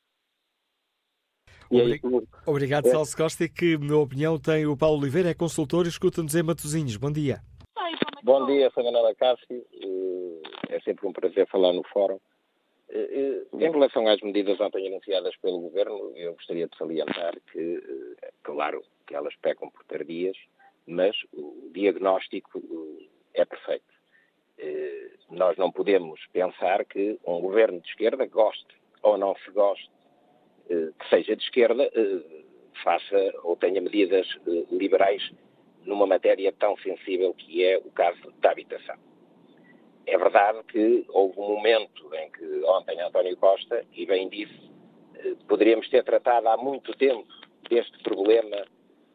[1.73, 2.01] Obrig...
[2.47, 2.91] Obrigado, é.
[2.91, 6.97] Celso Costa, que, na opinião, tem o Paulo Oliveira, é consultor e escuta-nos em Matosinhos.
[6.97, 7.41] Bom dia.
[8.23, 9.65] Bom dia, Manuela Cássio.
[10.69, 12.19] É sempre um prazer falar no fórum.
[12.89, 17.83] Eh, eh, em relação às medidas ontem anunciadas pelo Governo, eu gostaria de salientar que,
[18.23, 20.37] eh, claro, que elas pecam por tardias,
[20.87, 22.63] mas o diagnóstico
[23.35, 23.93] é perfeito.
[25.31, 29.91] Nós não podemos pensar que um governo de esquerda goste ou não se goste,
[30.99, 31.91] que seja de esquerda,
[32.83, 34.27] faça ou tenha medidas
[34.71, 35.31] liberais
[35.85, 38.97] numa matéria tão sensível que é o caso da habitação.
[40.07, 44.71] É verdade que houve um momento em que ontem António Costa, e bem disse,
[45.17, 47.29] eh, poderíamos ter tratado há muito tempo
[47.71, 48.65] deste problema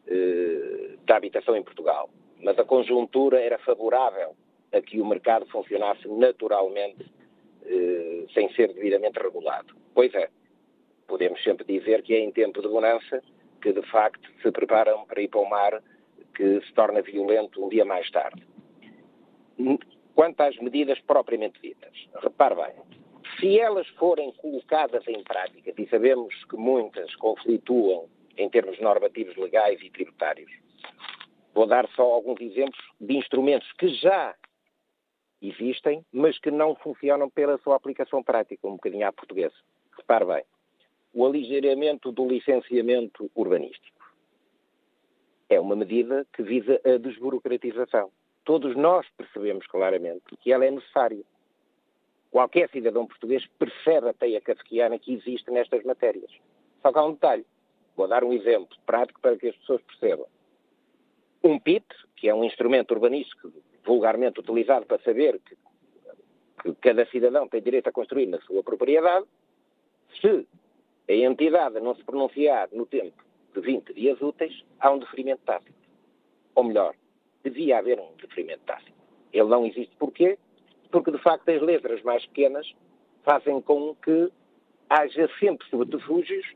[0.06, 2.08] eh, da habitação em Portugal,
[2.40, 4.34] mas a conjuntura era favorável
[4.72, 7.04] a que o mercado funcionasse naturalmente
[7.66, 9.74] eh, sem ser devidamente regulado.
[9.94, 10.30] Pois é,
[11.08, 13.22] podemos sempre dizer que é em tempo de bonança
[13.60, 15.82] que de facto se preparam para ir para o mar
[16.36, 18.46] que se torna violento um dia mais tarde.
[20.14, 21.92] Quanto às medidas propriamente ditas,
[22.22, 22.74] repare bem,
[23.40, 29.80] se elas forem colocadas em prática, e sabemos que muitas conflituam em termos normativos legais
[29.82, 30.50] e tributários,
[31.52, 34.34] vou dar só alguns exemplos de instrumentos que já
[35.42, 39.54] existem, mas que não funcionam pela sua aplicação prática, um bocadinho à portuguesa.
[39.96, 40.44] Repare bem,
[41.12, 43.98] o aligeiramento do licenciamento urbanístico
[45.48, 48.10] é uma medida que visa a desburocratização
[48.48, 51.22] todos nós percebemos claramente que ela é necessária.
[52.30, 56.30] Qualquer cidadão português percebe a teia kafkiana que existe nestas matérias.
[56.80, 57.44] Só que há um detalhe.
[57.94, 60.26] Vou dar um exemplo prático para que as pessoas percebam.
[61.44, 61.84] Um PIT,
[62.16, 63.52] que é um instrumento urbanístico
[63.84, 65.54] vulgarmente utilizado para saber que,
[66.62, 69.26] que cada cidadão tem direito a construir na sua propriedade,
[70.22, 70.46] se
[71.08, 75.76] a entidade não se pronunciar no tempo de 20 dias úteis, há um deferimento tático.
[76.54, 76.94] Ou melhor,
[77.42, 78.92] devia haver um deferimento tácito.
[79.32, 80.38] Ele não existe porquê?
[80.90, 82.70] Porque, de facto, as letras mais pequenas
[83.22, 84.30] fazem com que
[84.88, 86.46] haja sempre subterfúgios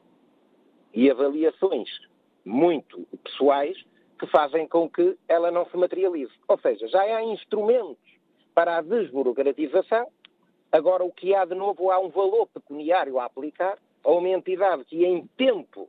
[0.94, 1.88] e avaliações
[2.44, 3.76] muito pessoais
[4.18, 6.32] que fazem com que ela não se materialize.
[6.48, 7.98] Ou seja, já há instrumentos
[8.54, 10.06] para a desburocratização,
[10.70, 14.84] agora o que há de novo há um valor pecuniário a aplicar a uma entidade
[14.84, 15.88] que em tempo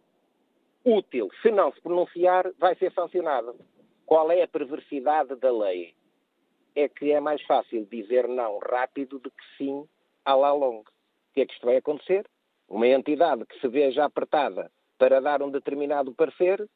[0.86, 3.54] útil, se não se pronunciar, vai ser sancionada.
[4.06, 5.94] Qual é a perversidade da lei?
[6.76, 9.88] É que é mais fácil dizer não rápido do que sim
[10.26, 10.90] à la longa.
[10.90, 12.28] O que é que isto vai acontecer?
[12.68, 16.68] Uma entidade que se veja apertada para dar um determinado parecer,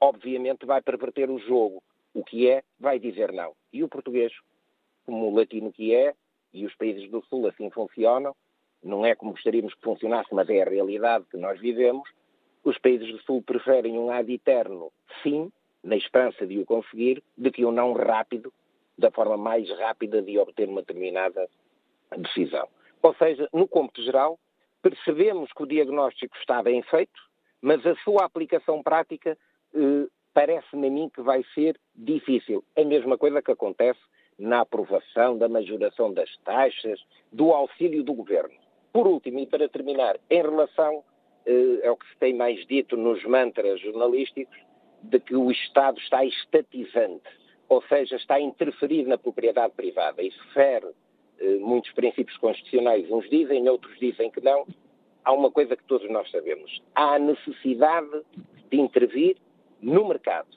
[0.00, 1.82] obviamente vai perverter o jogo.
[2.14, 3.54] O que é, vai dizer não.
[3.72, 4.32] E o português,
[5.06, 6.14] como o latino que é,
[6.52, 8.36] e os países do Sul assim funcionam,
[8.82, 12.08] não é como gostaríamos que funcionasse, mas é a realidade que nós vivemos,
[12.64, 15.50] os países do Sul preferem um ad eterno sim
[15.82, 18.52] na esperança de o conseguir, de que um não rápido,
[18.96, 21.48] da forma mais rápida de obter uma determinada
[22.16, 22.68] decisão.
[23.02, 24.38] Ou seja, no cômputo geral,
[24.80, 27.20] percebemos que o diagnóstico está bem feito,
[27.60, 29.36] mas a sua aplicação prática
[29.74, 32.64] eh, parece-me a mim que vai ser difícil.
[32.76, 34.00] A mesma coisa que acontece
[34.38, 37.00] na aprovação da majoração das taxas,
[37.32, 38.61] do auxílio do governo.
[38.92, 41.02] Por último, e para terminar, em relação
[41.46, 44.56] eh, ao que se tem mais dito nos mantras jornalísticos,
[45.02, 47.28] de que o Estado está estatizante,
[47.68, 50.22] ou seja, está a interferir na propriedade privada.
[50.22, 50.88] Isso fere
[51.40, 53.10] eh, muitos princípios constitucionais.
[53.10, 54.66] Uns dizem, outros dizem que não.
[55.24, 56.82] há uma coisa que todos nós sabemos.
[56.94, 58.22] Há a necessidade
[58.70, 59.36] de intervir
[59.80, 60.48] no mercado.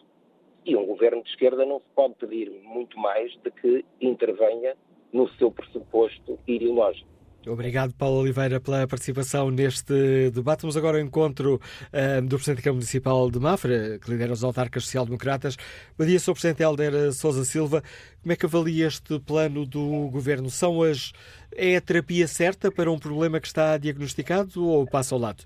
[0.65, 4.75] E um governo de esquerda não se pode pedir muito mais de que intervenha
[5.13, 7.14] no seu pressuposto ideológico.
[7.47, 10.61] Obrigado, Paulo Oliveira, pela participação neste debate.
[10.61, 14.43] Vamos agora ao encontro uh, do Presidente da Câmara Municipal de Mafra, que lidera os
[14.43, 15.55] autarcas social-democratas.
[15.97, 16.33] Bom dia, Sr.
[16.33, 17.83] Presidente Helder Sousa Silva.
[18.21, 20.49] Como é que avalia este plano do Governo?
[20.49, 21.13] São as,
[21.55, 25.43] é a terapia certa para um problema que está diagnosticado ou passa ao lado?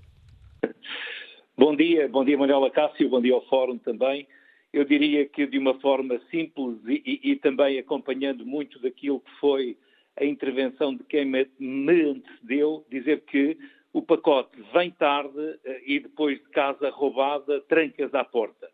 [1.56, 4.26] Bom dia, bom dia Manuela Cássio, bom dia ao Fórum também.
[4.72, 9.30] Eu diria que de uma forma simples e, e, e também acompanhando muito daquilo que
[9.38, 9.76] foi
[10.20, 13.58] a intervenção de quem me, antecedeu, dizer que
[13.92, 18.70] o pacote vem tarde eh, e depois de casa roubada, trancas à porta.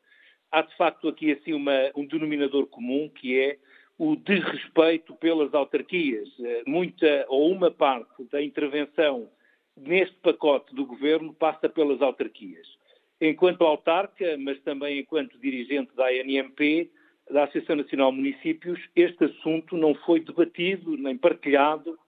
[0.50, 3.58] Há de facto aqui assim uma, um denominador comum que é
[3.96, 6.28] o desrespeito pelas autarquias.
[6.40, 9.30] Eh, muita ou uma parte da intervenção
[9.76, 12.66] neste pacote do governo passa pelas autarquias.
[13.20, 16.90] Enquanto autarca, mas também enquanto dirigente da ANMP,
[17.30, 21.98] da Associação Nacional de Municípios, este assunto não foi debatido nem partilhado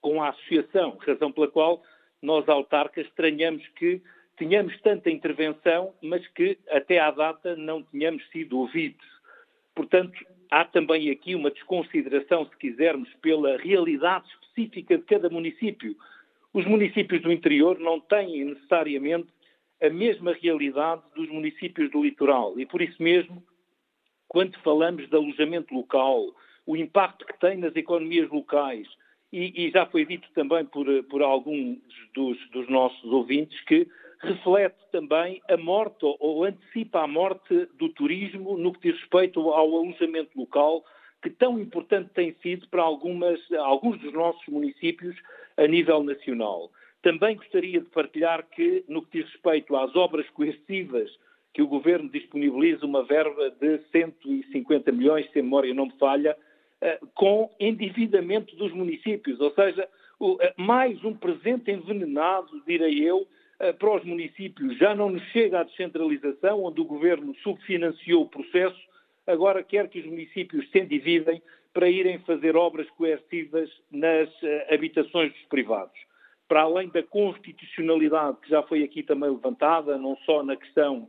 [0.00, 1.82] com a Associação, razão pela qual
[2.20, 4.02] nós, autarcas, estranhamos que
[4.36, 9.06] tínhamos tanta intervenção, mas que até à data não tínhamos sido ouvidos.
[9.74, 10.18] Portanto,
[10.50, 15.96] há também aqui uma desconsideração, se quisermos, pela realidade específica de cada município.
[16.52, 19.28] Os municípios do interior não têm necessariamente
[19.82, 23.42] a mesma realidade dos municípios do litoral e, por isso mesmo,
[24.34, 26.34] quando falamos de alojamento local,
[26.66, 28.88] o impacto que tem nas economias locais,
[29.32, 31.78] e, e já foi dito também por, por alguns
[32.12, 33.86] dos, dos, nossos ouvintes que
[34.20, 39.76] reflete também a morte ou, antecipa a morte do turismo no que diz respeito ao
[39.76, 40.84] alojamento local,
[41.22, 45.14] que tão importante tem sido para algumas, alguns dos nossos municípios
[45.56, 46.72] a nível nacional.
[47.02, 51.08] Também gostaria de partilhar que, no que diz respeito às obras coercivas
[51.54, 56.36] que o Governo disponibiliza uma verba de 150 milhões, se a memória não me falha,
[56.80, 59.88] eh, com endividamento dos municípios, ou seja,
[60.40, 63.24] eh, mais um presente envenenado, direi eu,
[63.60, 64.76] eh, para os municípios.
[64.78, 68.80] Já não nos chega à descentralização, onde o Governo subfinanciou o processo,
[69.24, 71.40] agora quer que os municípios se endividem
[71.72, 74.28] para irem fazer obras coercivas nas
[74.70, 75.98] habitações dos privados.
[76.46, 81.08] Para além da constitucionalidade que já foi aqui também levantada, não só na questão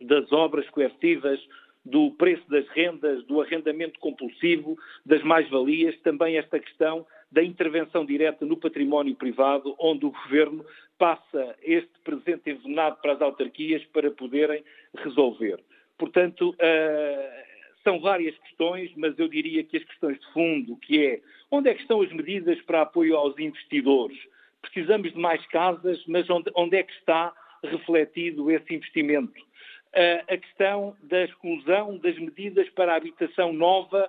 [0.00, 1.40] das obras coercivas,
[1.84, 8.44] do preço das rendas, do arrendamento compulsivo, das mais-valias, também esta questão da intervenção direta
[8.44, 10.64] no património privado, onde o governo
[10.98, 14.62] passa este presente envenenado para as autarquias para poderem
[14.96, 15.60] resolver.
[15.96, 17.48] Portanto, uh,
[17.82, 21.20] são várias questões, mas eu diria que as questões de fundo, que é
[21.50, 24.18] onde é que estão as medidas para apoio aos investidores?
[24.60, 27.32] Precisamos de mais casas, mas onde, onde é que está
[27.62, 29.48] refletido esse investimento?
[29.92, 34.08] A questão da exclusão das medidas para a habitação nova,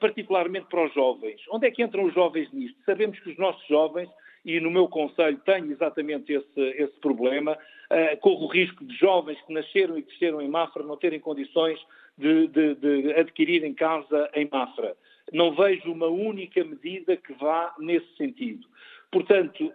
[0.00, 1.40] particularmente para os jovens.
[1.50, 2.76] Onde é que entram os jovens nisto?
[2.84, 4.08] Sabemos que os nossos jovens,
[4.44, 7.56] e no meu Conselho tenho exatamente esse, esse problema,
[8.20, 11.78] corro o risco de jovens que nasceram e cresceram em Mafra não terem condições
[12.16, 14.96] de, de, de adquirirem casa em Mafra.
[15.32, 18.66] Não vejo uma única medida que vá nesse sentido.
[19.12, 19.70] Portanto,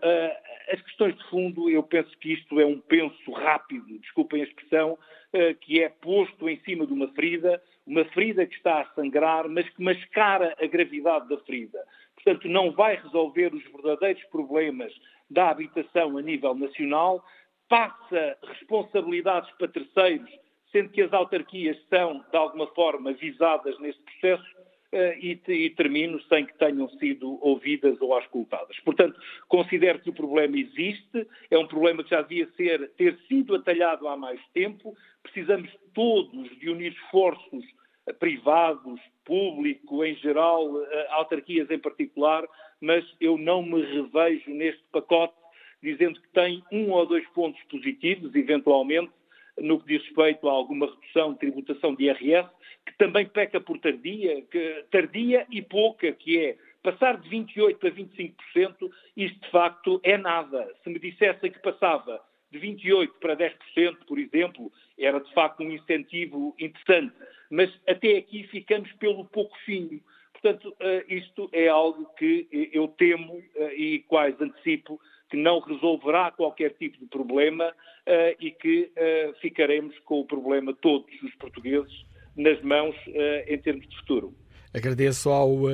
[0.69, 4.97] as questões de fundo, eu penso que isto é um penso rápido, desculpem a expressão,
[5.31, 9.47] eh, que é posto em cima de uma ferida, uma ferida que está a sangrar,
[9.47, 11.79] mas que mascara a gravidade da ferida.
[12.15, 14.91] Portanto, não vai resolver os verdadeiros problemas
[15.29, 17.23] da habitação a nível nacional,
[17.69, 20.29] passa responsabilidades para terceiros,
[20.71, 24.57] sendo que as autarquias são, de alguma forma, visadas nesse processo,
[24.93, 28.79] e, e, termino sem que tenham sido ouvidas ou auscultadas.
[28.81, 33.55] Portanto, considero que o problema existe, é um problema que já devia ser, ter sido
[33.55, 37.65] atalhado há mais tempo, precisamos todos de unir esforços
[38.07, 42.47] eh, privados, público em geral, eh, autarquias em particular,
[42.79, 45.35] mas eu não me revejo neste pacote
[45.81, 49.11] dizendo que tem um ou dois pontos positivos, eventualmente,
[49.59, 52.49] no que diz respeito a alguma redução de tributação de IRS,
[52.85, 57.91] que também peca por tardia, que, tardia e pouca, que é passar de 28% a
[57.91, 60.73] 25%, isto de facto é nada.
[60.83, 65.71] Se me dissessem que passava de 28% para 10%, por exemplo, era de facto um
[65.71, 67.13] incentivo interessante.
[67.49, 69.99] Mas até aqui ficamos pelo pouco fino.
[70.31, 74.99] Portanto, eh, isto é algo que eu temo eh, e quase antecipo
[75.29, 80.73] que não resolverá qualquer tipo de problema uh, e que uh, ficaremos com o problema
[80.73, 82.05] todos os portugueses
[82.35, 84.33] nas mãos uh, em termos de futuro.
[84.73, 85.69] Agradeço ao uh,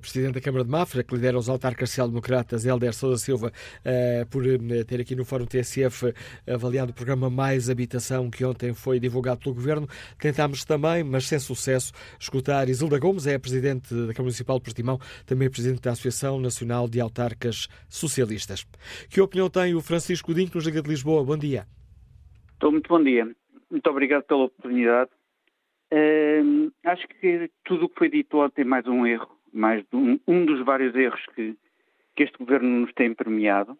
[0.00, 4.44] Presidente da Câmara de Mafra, que lidera os autarcas social-democratas, Helder Sousa Silva, uh, por
[4.44, 6.12] uh, ter aqui no Fórum TSF
[6.46, 9.88] avaliado o programa Mais Habitação, que ontem foi divulgado pelo Governo.
[10.18, 14.64] Tentámos também, mas sem sucesso, escutar Isilda Gomes, é a Presidente da Câmara Municipal de
[14.64, 18.66] Portimão, também Presidente da Associação Nacional de Autarcas Socialistas.
[19.10, 21.24] Que opinião tem o Francisco Dinho, nos Liga de Lisboa?
[21.24, 21.66] Bom dia.
[22.62, 23.28] Muito bom dia.
[23.70, 25.10] Muito obrigado pela oportunidade.
[25.92, 30.18] Uh, acho que tudo o que foi dito ontem é mais um erro, mais um,
[30.26, 31.54] um dos vários erros que,
[32.16, 33.78] que, este governo nos tem permeado.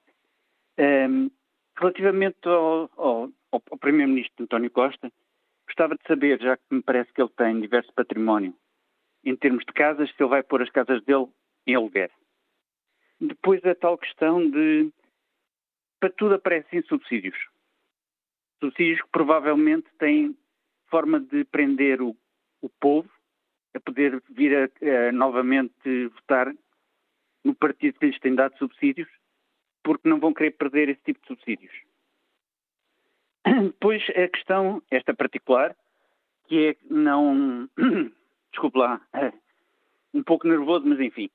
[0.78, 1.32] Uh,
[1.74, 5.10] relativamente ao, ao, ao Primeiro-Ministro António Costa,
[5.66, 8.54] gostava de saber, já que me parece que ele tem diverso património,
[9.24, 11.28] em termos de casas, se ele vai pôr as casas dele
[11.66, 12.10] em aluguer.
[13.18, 14.92] Depois a tal questão de
[15.98, 17.38] para tudo aparecem subsídios.
[18.60, 20.36] Subsídios que provavelmente têm
[20.92, 22.14] forma de prender o,
[22.60, 23.08] o povo
[23.74, 26.54] a poder vir a, a, novamente votar
[27.42, 29.08] no partido que lhes tem dado subsídios,
[29.82, 31.72] porque não vão querer perder esse tipo de subsídios.
[33.44, 35.74] Depois a questão, esta particular,
[36.46, 37.68] que é não.
[38.52, 39.00] Desculpe lá,
[40.12, 41.30] um pouco nervoso, mas enfim.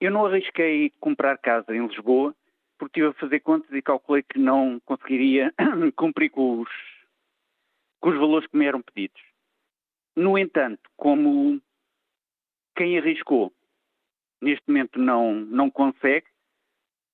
[0.00, 2.34] Eu não arrisquei comprar casa em Lisboa
[2.78, 5.52] porque estive a fazer contas e calculei que não conseguiria
[5.94, 6.93] cumprir com os
[8.04, 9.22] com os valores que me eram pedidos.
[10.14, 11.58] No entanto, como
[12.76, 13.50] quem arriscou
[14.42, 16.26] neste momento não, não consegue,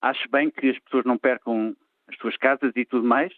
[0.03, 1.77] acho bem que as pessoas não percam
[2.09, 3.33] as suas casas e tudo mais,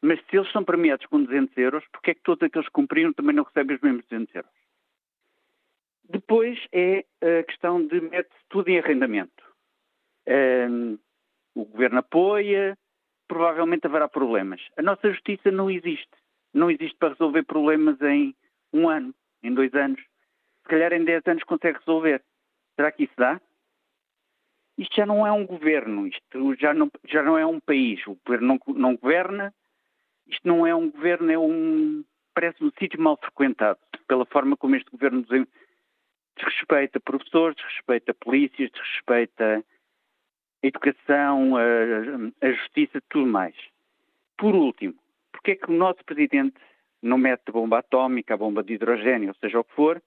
[0.00, 3.12] mas se eles são premiados com 200 euros, porque é que todos aqueles que cumpriram
[3.12, 4.50] também não recebem os mesmos 200 euros?
[6.08, 9.44] Depois é a questão de mete-se tudo em arrendamento.
[10.26, 10.98] Um,
[11.54, 12.78] o governo apoia,
[13.28, 14.62] provavelmente haverá problemas.
[14.78, 16.16] A nossa justiça não existe
[16.56, 18.34] não existe para resolver problemas em
[18.72, 20.00] um ano, em dois anos.
[20.00, 22.22] Se calhar em dez anos consegue resolver.
[22.74, 23.40] Será que isso dá?
[24.78, 28.04] Isto já não é um governo, isto já não, já não é um país.
[28.06, 29.54] O governo não, não governa,
[30.26, 32.04] isto não é um governo, é um.
[32.34, 35.24] parece um sítio mal frequentado, pela forma como este governo
[36.36, 39.64] desrespeita professores, desrespeita polícias, desrespeita
[40.62, 43.56] a educação, a, a justiça, tudo mais.
[44.36, 44.94] Por último,
[45.36, 46.56] porque é que o nosso presidente
[47.02, 50.02] não mete bomba atómica, bomba de hidrogênio, ou seja o que for,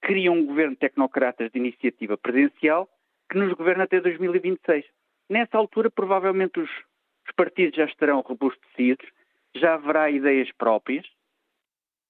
[0.00, 2.88] cria um governo de tecnocratas de iniciativa presidencial
[3.28, 4.84] que nos governa até 2026.
[5.28, 9.06] Nessa altura, provavelmente os, os partidos já estarão robustecidos,
[9.54, 11.04] já haverá ideias próprias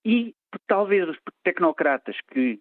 [0.04, 0.34] e
[0.66, 2.60] talvez os tecnocratas que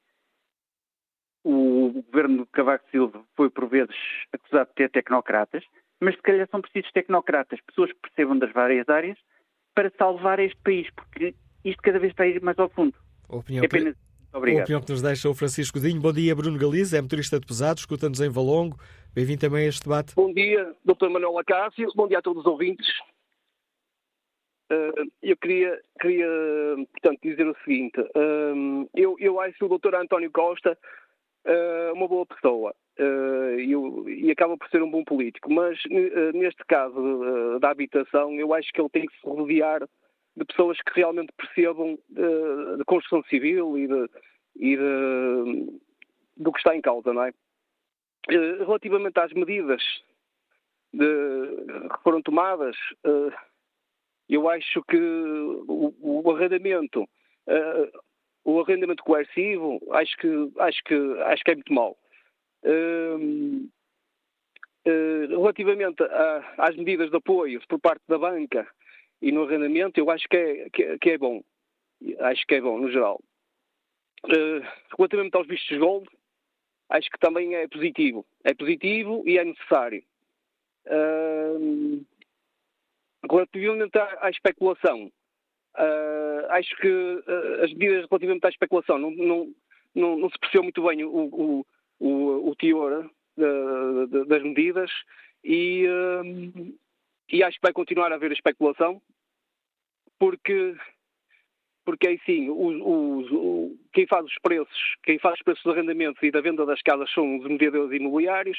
[1.44, 3.96] o governo de Cavaco Silva foi por vezes
[4.32, 5.64] acusado de ter tecnocratas,
[6.00, 9.18] mas se calhar são precisos tecnocratas, pessoas que percebam das várias áreas
[9.76, 12.96] para salvar este país, porque isto cada vez está a ir mais ao fundo.
[13.30, 13.96] A opinião, é apenas...
[14.34, 14.62] Obrigado.
[14.62, 16.02] A opinião que nos deixa o Francisco Dinho.
[16.02, 18.78] Bom dia, Bruno Galiza, é motorista de pesados, escuta-nos em Valongo.
[19.14, 20.14] Bem-vindo também a este debate.
[20.16, 21.10] Bom dia, Dr.
[21.10, 21.88] Manuel Acácio.
[21.96, 22.88] Bom dia a todos os ouvintes.
[24.72, 26.28] Uh, eu queria, queria,
[26.92, 28.02] portanto, dizer o seguinte.
[28.02, 29.96] Uh, eu, eu acho o Dr.
[29.96, 30.78] António Costa
[31.46, 33.60] uh, uma boa pessoa uh,
[34.10, 35.52] e, acaba por ser um bom político.
[35.52, 39.88] Mas uh, neste caso da habitação, eu acho que ele tem que se rodear
[40.36, 44.10] de pessoas que realmente percebam de construção civil e, de,
[44.58, 45.80] e de,
[46.36, 47.32] do que está em causa, não é?
[48.28, 49.82] relativamente às medidas
[50.92, 52.76] de, que foram tomadas,
[54.28, 57.08] eu acho que o, o arrendamento
[58.46, 61.98] o arrendamento coercivo acho que acho que acho que é muito mau
[62.66, 63.70] Uh,
[65.30, 68.68] relativamente a, às medidas de apoio por parte da banca
[69.22, 71.44] e no arrendamento, eu acho que é, que, que é bom.
[72.20, 73.20] Acho que é bom, no geral.
[74.26, 74.62] Uh,
[74.98, 76.08] relativamente aos vistos gold,
[76.90, 78.26] acho que também é positivo.
[78.44, 80.04] É positivo e é necessário.
[80.86, 82.06] Uh,
[83.28, 85.12] relativamente à, à especulação,
[85.78, 87.24] uh, acho que
[87.64, 89.54] as medidas relativamente à especulação não, não,
[89.94, 91.66] não, não se percebeu muito bem o, o,
[92.00, 94.92] o, o teor de, de, das medidas
[95.44, 96.76] e, um,
[97.32, 99.02] e acho que vai continuar a haver especulação
[100.20, 100.76] porque
[101.86, 106.22] porque aí sim, os, os, quem faz os preços, quem faz os preços dos arrendamentos
[106.24, 108.58] e da venda das casas são os mediadores imobiliários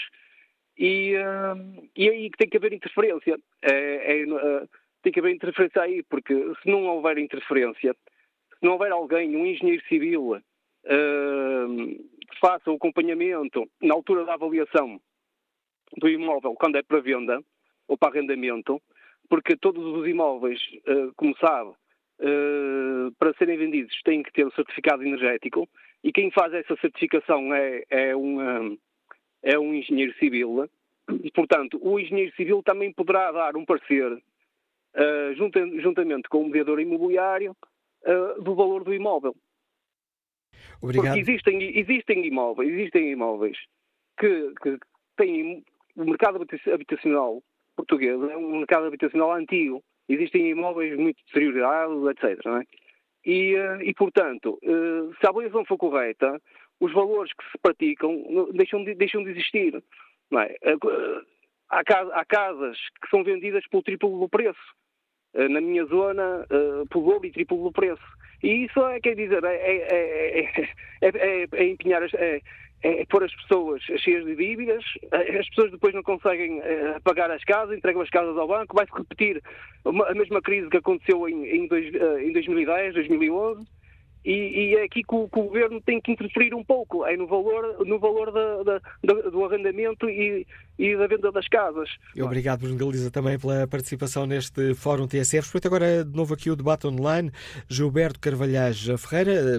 [0.78, 3.36] e, uh, e aí tem que haver interferência.
[3.62, 4.68] É, é, uh,
[5.06, 9.46] tem que haver interferência aí, porque se não houver interferência, se não houver alguém, um
[9.46, 10.40] engenheiro civil, uh,
[12.40, 15.00] faça o acompanhamento na altura da avaliação
[15.96, 17.40] do imóvel quando é para venda
[17.86, 18.82] ou para arrendamento,
[19.28, 24.52] porque todos os imóveis, eh, como sabe, uh, para serem vendidos têm que ter o
[24.54, 25.68] certificado energético
[26.02, 28.76] e quem faz essa certificação é, é, um,
[29.40, 30.68] é um engenheiro civil.
[31.32, 34.20] Portanto, o engenheiro civil também poderá dar um parecer,
[34.96, 35.34] uh,
[35.80, 37.56] juntamente com o mediador imobiliário,
[38.04, 39.34] uh, do valor do imóvel.
[40.80, 41.14] Obrigado.
[41.14, 43.56] Porque existem, existem imóveis, existem imóveis
[44.18, 44.78] que, que
[45.16, 45.64] têm
[45.96, 47.42] o mercado habitacional
[47.76, 49.82] português, é um mercado habitacional antigo.
[50.08, 52.46] Existem imóveis muito deteriorados, etc.
[52.46, 52.62] É?
[53.24, 56.40] E, eh, e, portanto, eh, se a avaliação for correta,
[56.80, 59.82] os valores que se praticam deixam de, deixam de existir.
[60.32, 60.56] É?
[60.62, 60.76] Eh,
[61.68, 64.74] há casas que são vendidas pelo triplo do preço.
[65.50, 66.46] Na minha zona,
[66.90, 68.02] pelo dobro e triplo preço.
[68.42, 70.66] E isso é, quer dizer, é, é,
[71.02, 72.40] é, é empenhar, é,
[72.82, 76.60] é pôr as pessoas cheias de dívidas, as pessoas depois não conseguem
[77.02, 79.42] pagar as casas, entregam as casas ao banco, vai-se repetir
[79.84, 81.92] a mesma crise que aconteceu em, em, dois,
[82.22, 83.66] em 2010, 2011,
[84.26, 87.16] e, e, é aqui que o, que o, governo tem que interferir um pouco, é
[87.16, 90.44] no valor, no valor da, da, do arrendamento e,
[90.76, 91.88] e, da venda das casas.
[92.20, 95.42] Obrigado, Bruno Galiza, também pela participação neste Fórum TSF.
[95.42, 97.30] Respeito agora de novo aqui o debate online.
[97.68, 99.58] Gilberto Carvalhais Ferreira, eh,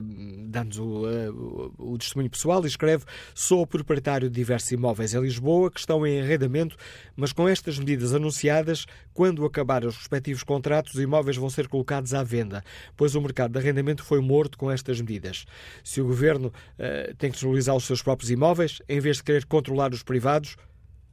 [0.50, 1.30] dá-nos o, eh,
[1.78, 6.20] o, testemunho pessoal, e escreve: Sou proprietário de diversos imóveis em Lisboa que estão em
[6.20, 6.76] arrendamento,
[7.16, 12.14] mas com estas medidas anunciadas, quando acabar os respectivos contratos, os imóveis vão ser colocados
[12.14, 12.62] à venda,
[12.98, 15.46] pois o mercado de arrendamento foi morto com estas medidas.
[15.84, 19.46] Se o governo uh, tem que desvalorizar os seus próprios imóveis, em vez de querer
[19.46, 20.58] controlar os privados,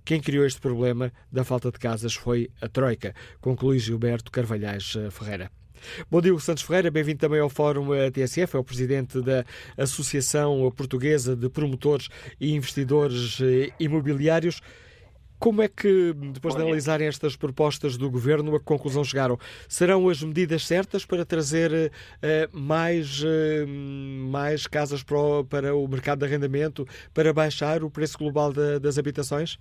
[0.05, 5.11] quem criou este problema da falta de casas foi a Troika, conclui Gilberto Carvalhais eh,
[5.11, 5.51] Ferreira.
[6.11, 9.47] Bom dia, Santos Ferreira, bem-vindo também ao Fórum eh, TSF, é o presidente da
[9.79, 12.09] Associação Portuguesa de Promotores
[12.39, 13.39] e Investidores
[13.81, 14.61] Imobiliários.
[15.39, 19.37] Como é que, depois de analisarem estas propostas do Governo, a que conclusão chegaram?
[19.69, 25.87] Serão as medidas certas para trazer uh, mais, uh, mais casas para o, para o,
[25.87, 29.59] mercado de arrendamento, para baixar o preço global de, das habitações?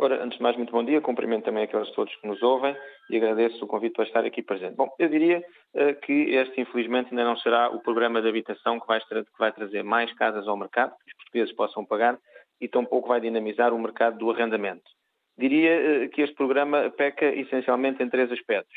[0.00, 1.00] Ora, antes de mais, muito bom dia.
[1.00, 2.74] Cumprimento também aqueles todos que nos ouvem
[3.10, 4.76] e agradeço o convite para estar aqui presente.
[4.76, 5.42] Bom, eu diria
[5.74, 9.52] uh, que este, infelizmente, ainda não será o programa de habitação que vai, que vai
[9.52, 12.16] trazer mais casas ao mercado, que os portugueses possam pagar,
[12.60, 14.90] e tampouco vai dinamizar o mercado do arrendamento.
[15.38, 18.76] Diria eh, que este programa peca essencialmente em três aspectos.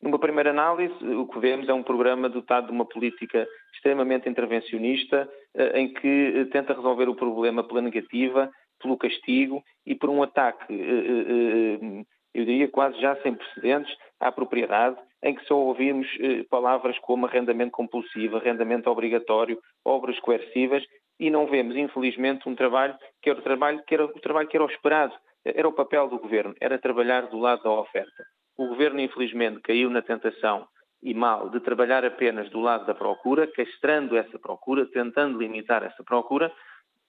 [0.00, 5.28] Numa primeira análise, o que vemos é um programa dotado de uma política extremamente intervencionista,
[5.54, 8.50] eh, em que eh, tenta resolver o problema pela negativa,
[8.80, 10.72] pelo castigo e por um ataque,
[12.32, 16.06] eu diria quase já sem precedentes, à propriedade, em que só ouvimos
[16.48, 20.84] palavras como arrendamento compulsivo, arrendamento obrigatório, obras coercivas,
[21.18, 24.56] e não vemos, infelizmente, um trabalho que era o trabalho que era o trabalho que
[24.56, 25.14] era o esperado,
[25.44, 28.24] era o papel do governo, era trabalhar do lado da oferta.
[28.56, 30.66] O governo, infelizmente, caiu na tentação
[31.02, 36.02] e mal de trabalhar apenas do lado da procura, castrando essa procura, tentando limitar essa
[36.02, 36.52] procura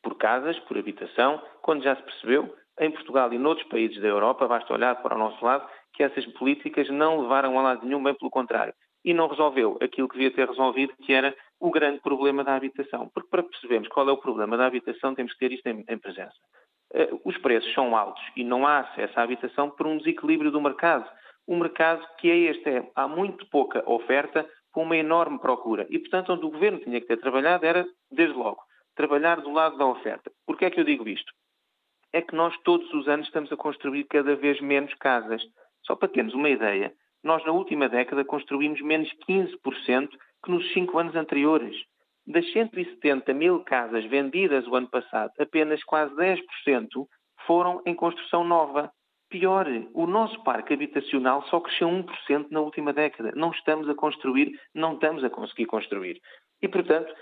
[0.01, 4.47] por casas, por habitação, quando já se percebeu, em Portugal e noutros países da Europa,
[4.47, 8.13] basta olhar para o nosso lado, que essas políticas não levaram a lado nenhum, bem
[8.13, 8.73] pelo contrário.
[9.09, 13.09] E não resolveu aquilo que devia ter resolvido, que era o grande problema da habitação.
[13.11, 15.97] Porque para percebermos qual é o problema da habitação, temos que ter isto em, em
[15.97, 16.35] presença.
[16.93, 20.61] Uh, os preços são altos e não há acesso à habitação por um desequilíbrio do
[20.61, 21.09] mercado.
[21.47, 25.87] O mercado que é este é, há muito pouca oferta com uma enorme procura.
[25.89, 28.61] E, portanto, onde o governo tinha que ter trabalhado era, desde logo,
[28.95, 30.31] trabalhar do lado da oferta.
[30.45, 31.33] Por que é que eu digo isto?
[32.13, 35.41] É que nós todos os anos estamos a construir cada vez menos casas.
[35.81, 40.09] Só para termos uma ideia, nós na última década construímos menos 15%
[40.43, 41.75] que nos cinco anos anteriores.
[42.25, 46.39] Das 170 mil casas vendidas o ano passado, apenas quase 10%
[47.45, 48.91] foram em construção nova.
[49.29, 53.31] Pior, o nosso parque habitacional só cresceu 1% na última década.
[53.35, 56.19] Não estamos a construir, não estamos a conseguir construir.
[56.61, 57.13] E, portanto,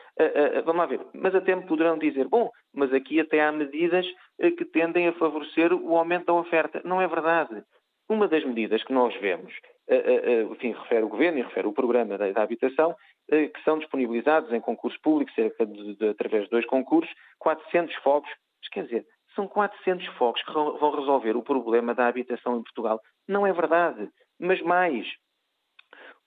[0.65, 4.05] vamos lá ver, mas até me poderão dizer, bom, mas aqui até há medidas
[4.39, 6.81] eh, que tendem a favorecer o aumento da oferta.
[6.83, 7.61] Não é verdade.
[8.09, 9.53] Uma das medidas que nós vemos
[10.51, 12.95] enfim, refere o Governo e refere o Programa da, da Habitação,
[13.31, 17.95] eh, que são disponibilizados em concurso público, cerca de, de, através de dois concursos, 400
[17.97, 18.29] fogos.
[18.61, 19.05] Mas, quer dizer,
[19.35, 22.99] são 400 fogos que vão resolver o problema da habitação em Portugal.
[23.27, 24.09] Não é verdade.
[24.39, 25.07] Mas mais,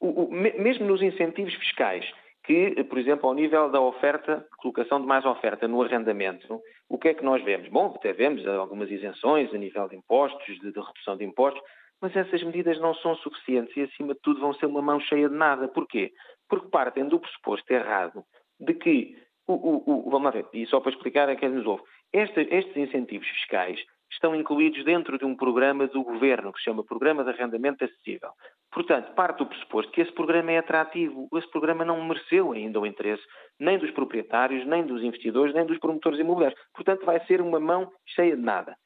[0.01, 2.11] o, o, mesmo nos incentivos fiscais,
[2.45, 7.09] que, por exemplo, ao nível da oferta, colocação de mais oferta no arrendamento, o que
[7.09, 7.69] é que nós vemos?
[7.69, 11.63] Bom, até vemos algumas isenções a nível de impostos, de, de redução de impostos,
[12.01, 15.29] mas essas medidas não são suficientes e, acima de tudo, vão ser uma mão cheia
[15.29, 15.69] de nada.
[15.69, 16.13] Porquê?
[16.49, 18.25] Porque partem do pressuposto errado
[18.59, 19.17] de que,
[19.47, 21.83] o, o, o, vamos lá ver, e só para explicar a quem nos ouve,
[22.13, 23.81] estes incentivos fiscais
[24.13, 28.31] estão incluídos dentro de um programa do governo, que se chama Programa de Arrendamento Acessível.
[28.73, 31.29] Portanto, parte do pressuposto que esse programa é atrativo.
[31.35, 33.23] Esse programa não mereceu ainda o interesse
[33.59, 36.61] nem dos proprietários, nem dos investidores, nem dos promotores imobiliários.
[36.75, 38.77] Portanto, vai ser uma mão cheia de nada.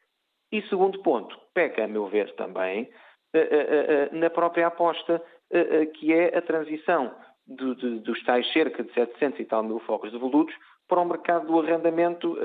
[0.55, 2.89] E segundo ponto, peca, a meu ver também,
[3.33, 5.21] eh, eh, eh, na própria aposta,
[5.95, 7.13] que é a transição
[7.45, 10.55] dos tais cerca de 700 e tal mil focos devolutos
[10.89, 12.37] para o mercado do arrendamento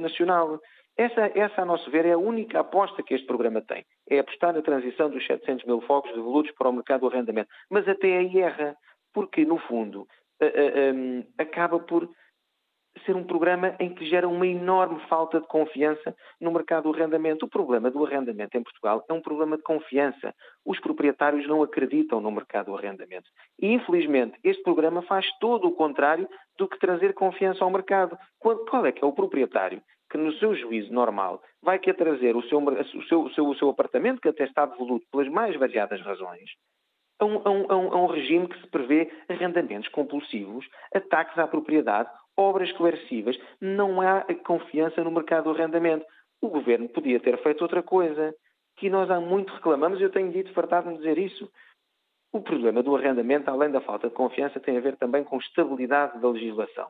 [0.00, 0.60] nacional.
[0.96, 3.84] Essa, essa, a nosso ver, é a única aposta que este programa tem.
[4.08, 7.48] É apostar na transição dos 700 mil focos devolutos para o mercado do arrendamento.
[7.70, 8.76] Mas até aí erra,
[9.14, 10.06] porque, no fundo,
[11.38, 12.08] acaba por
[13.00, 17.46] ser um programa em que gera uma enorme falta de confiança no mercado do arrendamento.
[17.46, 20.34] O problema do arrendamento em Portugal é um problema de confiança.
[20.64, 23.28] Os proprietários não acreditam no mercado do arrendamento.
[23.60, 28.18] E, infelizmente, este programa faz todo o contrário do que trazer confiança ao mercado.
[28.38, 32.42] Qual é que é o proprietário que, no seu juízo normal, vai querer trazer o
[32.42, 36.00] seu, o seu, o seu, o seu apartamento, que até está devoluto pelas mais variadas
[36.00, 36.50] razões,
[37.18, 42.08] a um, a, um, a um, regime que se prevê arrendamentos compulsivos, ataques à propriedade
[42.38, 46.06] obras coercivas, não há confiança no mercado do arrendamento.
[46.40, 48.32] O governo podia ter feito outra coisa,
[48.76, 51.50] que nós há muito reclamamos, e eu tenho dito fartado-me dizer isso.
[52.32, 56.20] O problema do arrendamento, além da falta de confiança, tem a ver também com estabilidade
[56.20, 56.88] da legislação.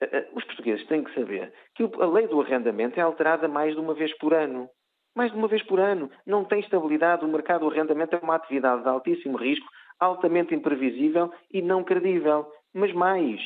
[0.00, 3.74] Eh, eh, os portugueses têm que saber que a lei do arrendamento é alterada mais
[3.74, 4.70] de uma vez por ano.
[5.14, 6.10] Mais de uma vez por ano.
[6.24, 7.24] Não tem estabilidade.
[7.24, 9.66] O mercado do arrendamento é uma atividade de altíssimo risco,
[10.00, 12.50] altamente imprevisível e não credível.
[12.72, 13.40] Mas mais,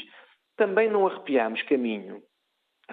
[0.57, 2.23] também não arrepiamos caminho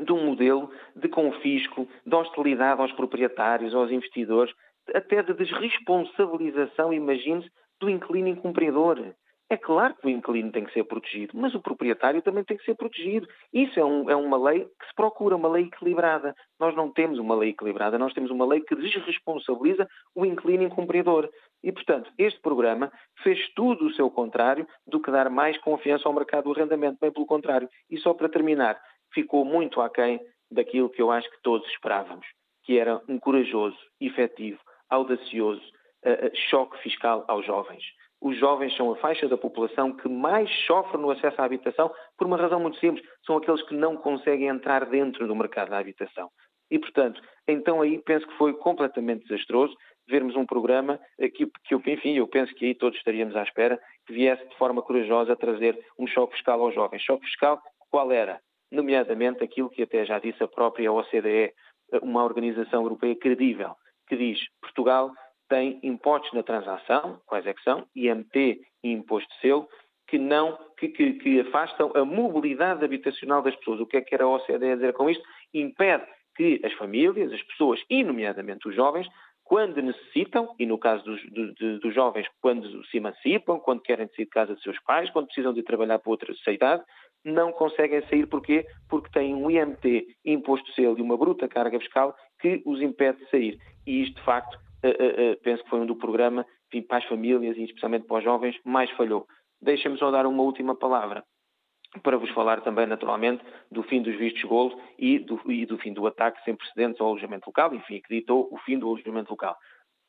[0.02, 4.54] de um modelo de confisco, de hostilidade aos proprietários, aos investidores,
[4.94, 7.50] até de desresponsabilização, imagine-se,
[7.80, 9.14] do inquilino incumpridor.
[9.50, 12.64] É claro que o inquilino tem que ser protegido, mas o proprietário também tem que
[12.64, 13.28] ser protegido.
[13.54, 16.34] Isso é, um, é, uma lei que se procura, uma lei equilibrada.
[16.60, 21.30] Nós não temos uma lei equilibrada, nós temos uma lei que desresponsabiliza o inquilino incumpridor.
[21.62, 22.92] E, portanto, este programa
[23.22, 27.12] fez tudo o seu contrário do que dar mais confiança ao mercado do arrendamento, bem
[27.12, 27.70] pelo contrário.
[27.90, 28.82] E só para terminar,
[29.14, 32.26] ficou muito aquém daquilo que eu acho que todos esperávamos,
[32.64, 34.60] que era um corajoso, efetivo,
[34.90, 35.62] audacioso
[36.06, 37.84] uh, choque fiscal aos jovens.
[38.24, 42.26] Os jovens são a faixa da população que mais sofre no acesso à habitação por
[42.26, 43.06] uma razão muito simples.
[43.26, 46.30] São aqueles que não conseguem entrar dentro do mercado da habitação.
[46.72, 49.76] E, portanto, então aí penso que foi completamente desastroso
[50.08, 50.98] vermos um programa
[51.36, 53.78] que, que, enfim, eu penso que aí todos estaríamos à espera
[54.08, 57.02] que viesse de forma corajosa trazer um choque fiscal aos jovens.
[57.02, 58.40] Choque fiscal, qual era?
[58.72, 61.52] Nomeadamente aquilo que até já disse a própria OCDE,
[62.02, 63.76] uma organização europeia credível,
[64.08, 65.12] que diz Portugal
[65.50, 69.68] tem impostos na transação, quais é que são, IMT e imposto de selo,
[70.08, 73.80] que não, que, que, que, afastam a mobilidade habitacional das pessoas.
[73.80, 75.24] O que é que era a OCDE a dizer com isto?
[75.54, 76.06] Impede
[76.36, 79.08] que as famílias, as pessoas, e nomeadamente os jovens,
[79.44, 84.26] quando necessitam, e no caso dos, do, dos jovens, quando se emancipam, quando querem sair
[84.26, 86.84] de casa dos seus pais, quando precisam de trabalhar para outra cidade,
[87.24, 88.26] não conseguem sair.
[88.28, 88.66] Porquê?
[88.90, 93.20] Porque têm um IMT, imposto de selo e uma bruta carga fiscal que os impede
[93.20, 93.58] de sair.
[93.86, 94.58] E isto, de facto,
[95.44, 96.46] penso que foi um do programa,
[96.88, 99.26] para as famílias e especialmente para os jovens, mais falhou.
[99.62, 101.24] Deixem-me só dar uma última palavra
[102.02, 105.94] para vos falar também, naturalmente, do fim dos vistos gold e do, e do fim
[105.94, 109.56] do ataque sem precedentes ao alojamento local, enfim, que ditou o fim do alojamento local.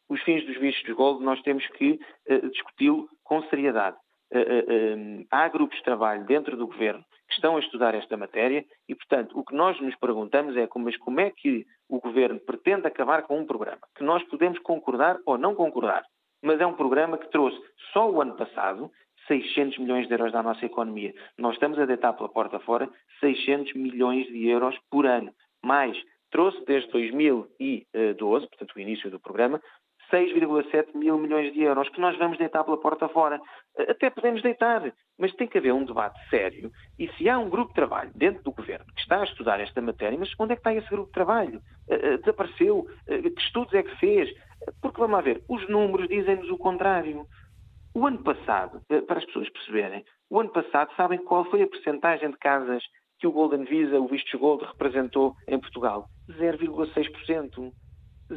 [0.08, 1.98] Os fins dos vistos gold nós temos que
[2.30, 3.96] uh, discuti-lo com seriedade.
[4.32, 8.64] Uh, uh, há grupos de trabalho dentro do governo que estão a estudar esta matéria
[8.88, 12.40] e, portanto, o que nós nos perguntamos é como, mas como é que o governo
[12.40, 16.04] pretende acabar com um programa que nós podemos concordar ou não concordar,
[16.42, 17.58] mas é um programa que trouxe
[17.92, 18.90] só o ano passado
[19.26, 21.14] 600 milhões de euros da nossa economia.
[21.38, 22.88] Nós estamos a deitar pela porta fora
[23.20, 25.32] 600 milhões de euros por ano.
[25.62, 25.96] Mais,
[26.30, 27.86] trouxe desde 2012,
[28.48, 29.60] portanto o início do programa,
[30.14, 33.40] 6,7 mil milhões de euros que nós vamos deitar pela porta fora.
[33.76, 36.70] Até podemos deitar, mas tem que haver um debate sério.
[36.96, 39.80] E se há um grupo de trabalho dentro do governo que está a estudar esta
[39.80, 41.60] matéria, mas onde é que está esse grupo de trabalho?
[42.20, 42.86] Desapareceu?
[43.06, 44.32] Que estudos é que fez?
[44.80, 47.26] Porque vamos lá ver, os números dizem-nos o contrário.
[47.94, 51.66] O ano passado, eh, para as pessoas perceberem, o ano passado sabem qual foi a
[51.66, 52.82] percentagem de casas
[53.20, 56.08] que o Golden Visa, o Vistos Gold, representou em Portugal?
[56.28, 57.72] 0,6%.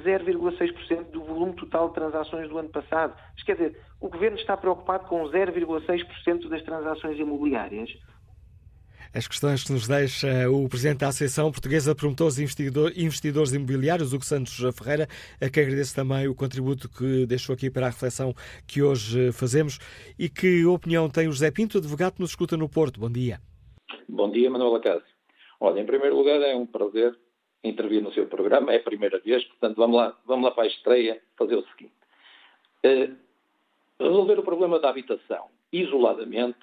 [0.03, 3.15] 0,6% do volume total de transações do ano passado.
[3.33, 7.89] Mas, quer dizer, o Governo está preocupado com 0,6% das transações imobiliárias
[9.13, 12.43] as questões que nos deixa o Presidente da Associação Portuguesa de Promotores e
[13.03, 15.07] Investidores Imobiliários, Hugo Santos Ferreira,
[15.41, 18.33] a que agradeço também o contributo que deixou aqui para a reflexão
[18.67, 19.79] que hoje fazemos.
[20.19, 22.99] E que opinião tem o José Pinto, advogado que nos escuta no Porto?
[22.99, 23.39] Bom dia.
[24.07, 25.17] Bom dia, Manuela Cássio.
[25.59, 27.17] Olha, em primeiro lugar, é um prazer
[27.63, 30.67] intervir no seu programa, é a primeira vez, portanto vamos lá, vamos lá para a
[30.67, 31.93] estreia fazer o seguinte.
[32.85, 33.15] Uh,
[33.99, 36.57] resolver o problema da habitação isoladamente,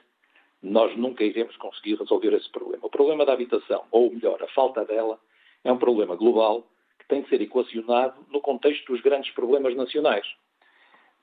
[0.63, 2.87] nós nunca iremos conseguir resolver esse problema.
[2.87, 5.21] O problema da habitação, ou melhor, a falta dela,
[5.63, 6.67] é um problema global
[6.99, 10.27] que tem de ser equacionado no contexto dos grandes problemas nacionais,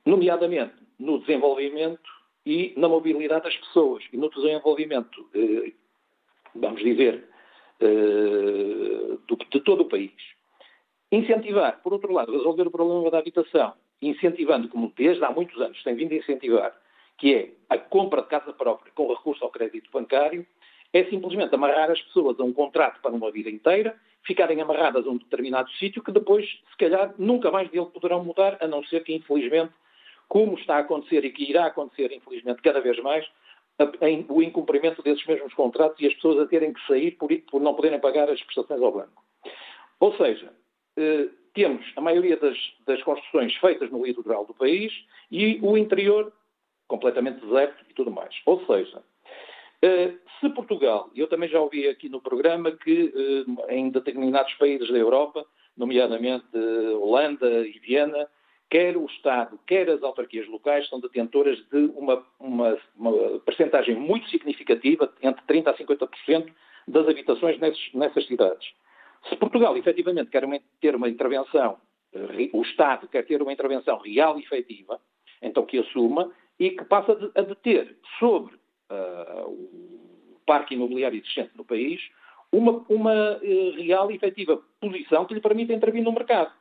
[0.06, 2.10] nomeadamente no desenvolvimento
[2.46, 5.74] e na mobilidade das pessoas e no desenvolvimento, eh,
[6.54, 7.28] vamos dizer,
[7.82, 10.12] de todo o país.
[11.12, 15.82] Incentivar, por outro lado, resolver o problema da habitação, incentivando, como desde há muitos anos
[15.84, 16.74] tem vindo a incentivar,
[17.18, 20.46] que é a compra de casa própria com recurso ao crédito bancário,
[20.94, 25.10] é simplesmente amarrar as pessoas a um contrato para uma vida inteira, ficarem amarradas a
[25.10, 29.04] um determinado sítio que depois, se calhar, nunca mais dele poderão mudar, a não ser
[29.04, 29.74] que, infelizmente,
[30.28, 33.26] como está a acontecer e que irá acontecer, infelizmente, cada vez mais,
[34.30, 37.74] o incumprimento desses mesmos contratos e as pessoas a terem que sair por, por não
[37.74, 39.24] poderem pagar as prestações ao banco.
[40.00, 40.52] Ou seja,
[40.98, 44.94] eh, temos a maioria das, das, construções feitas no litoral do país
[45.30, 46.32] e o interior
[46.88, 48.36] completamente deserto e tudo mais.
[48.46, 49.02] Ou seja,
[49.82, 54.90] eh, se Portugal, eu também já ouvi aqui no programa que eh, em determinados países
[54.90, 55.46] da Europa,
[55.76, 58.28] nomeadamente eh, Holanda e Viena,
[58.72, 64.30] quer o Estado, quer as autarquias locais são detentoras de uma, uma, uma percentagem muito
[64.30, 66.54] significativa, entre 30% a 50%
[66.88, 68.74] das habitações nessas, nessas cidades.
[69.28, 70.48] Se Portugal efetivamente quer
[70.80, 71.78] ter uma intervenção,
[72.54, 75.00] o Estado quer ter uma intervenção real e efetiva,
[75.42, 81.66] então que assuma e que passa a deter sobre uh, o parque imobiliário existente no
[81.66, 82.02] país
[82.52, 86.52] uma, uma uh, real e efetiva posição que lhe permita intervir no mercado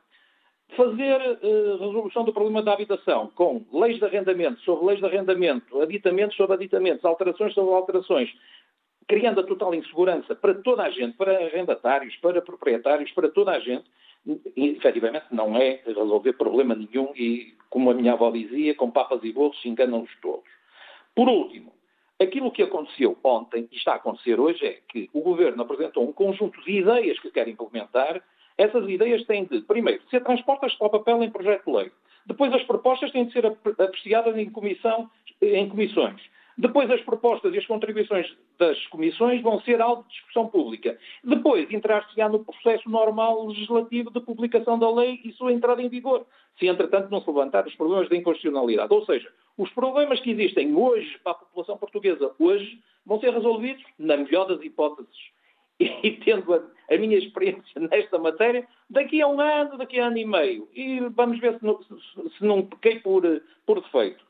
[0.77, 5.81] fazer uh, resolução do problema da habitação com leis de arrendamento sobre leis de arrendamento,
[5.81, 8.31] aditamentos sobre aditamentos, alterações sobre alterações,
[9.09, 13.59] criando a total insegurança para toda a gente, para arrendatários, para proprietários, para toda a
[13.59, 13.85] gente,
[14.57, 19.33] efetivamente não é resolver problema nenhum e, como a minha avó dizia, com papas e
[19.33, 20.49] bolos se enganam-nos todos.
[21.15, 21.73] Por último,
[22.21, 26.13] aquilo que aconteceu ontem e está a acontecer hoje é que o Governo apresentou um
[26.13, 28.23] conjunto de ideias que quer implementar
[28.61, 31.91] essas ideias têm de, primeiro, ser transpostas para o papel em projeto de lei.
[32.27, 35.09] Depois as propostas têm de ser apreciadas em, comissão,
[35.41, 36.21] em comissões.
[36.59, 38.27] Depois as propostas e as contribuições
[38.59, 40.99] das comissões vão ser alvo de discussão pública.
[41.25, 46.27] Depois entrar-se-á no processo normal legislativo de publicação da lei e sua entrada em vigor,
[46.59, 48.93] se entretanto não se levantar os problemas da inconstitucionalidade.
[48.93, 53.83] Ou seja, os problemas que existem hoje para a população portuguesa hoje vão ser resolvidos,
[53.99, 55.17] na melhor das hipóteses,
[56.03, 56.63] e tendo a,
[56.95, 60.69] a, minha experiência nesta matéria, daqui a um ano, daqui a ano e meio.
[60.75, 61.95] E vamos ver se não, se,
[62.37, 63.23] se não pequei por,
[63.65, 64.23] por defeito.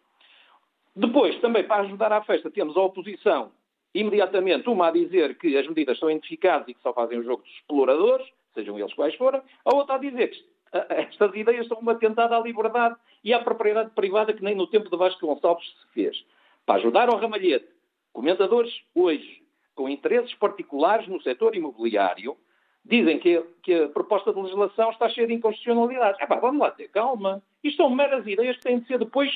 [0.95, 3.53] Depois, também para ajudar à festa, temos a oposição
[3.93, 7.43] imediatamente, uma a dizer que as medidas são identificadas e que só fazem o jogo
[7.43, 10.45] dos exploradores, sejam eles quais forem, a outra a dizer que
[10.91, 12.95] estas ideias são uma tentada à liberdade
[13.25, 16.25] e à propriedade privada que nem no tempo de Vasco Gonçalves se fez.
[16.65, 17.67] Para ajudar ao ramalhete,
[18.13, 19.43] comentadores hoje
[19.75, 22.37] com interesses particulares no setor imobiliário,
[22.85, 26.21] dizem que, que a proposta de legislação está cheia de inconstitucionalidades.
[26.21, 27.43] Epá, vamos lá ter calma.
[27.63, 29.31] Isto são meras ideias que têm de ser depois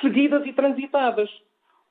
[0.00, 1.30] seguidas e transitadas.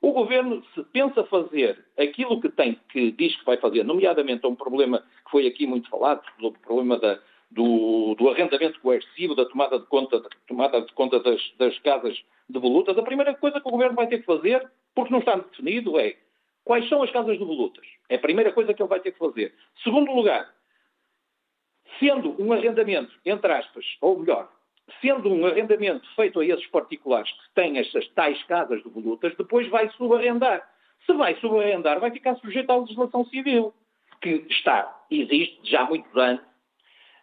[0.02, 4.56] O governo, se pensa fazer aquilo que tem, que diz que vai fazer, nomeadamente um
[4.56, 7.19] problema que foi aqui muito falado, o problema da,
[7.49, 12.15] do, do, arrendamento coercivo, da tomada de conta, da tomada de conta das, das, casas
[12.48, 15.36] de volutas, a primeira coisa que o governo vai ter que fazer, porque não está
[15.36, 16.15] definido, é
[16.68, 17.88] Quais são as casas de volutas?
[18.10, 19.56] É a primeira coisa que ele vai ter que fazer.
[19.85, 20.53] Segundo lugar,
[21.98, 24.52] sendo um arrendamento, entre aspas, ou melhor,
[24.99, 29.65] sendo um arrendamento feito a esses particulares que têm estas tais casas de volutas, depois
[29.69, 30.69] vai subarrendar.
[31.06, 33.73] Se vai subarrendar, vai ficar sujeito à legislação civil,
[34.22, 36.41] que está, existe já há muitos anos.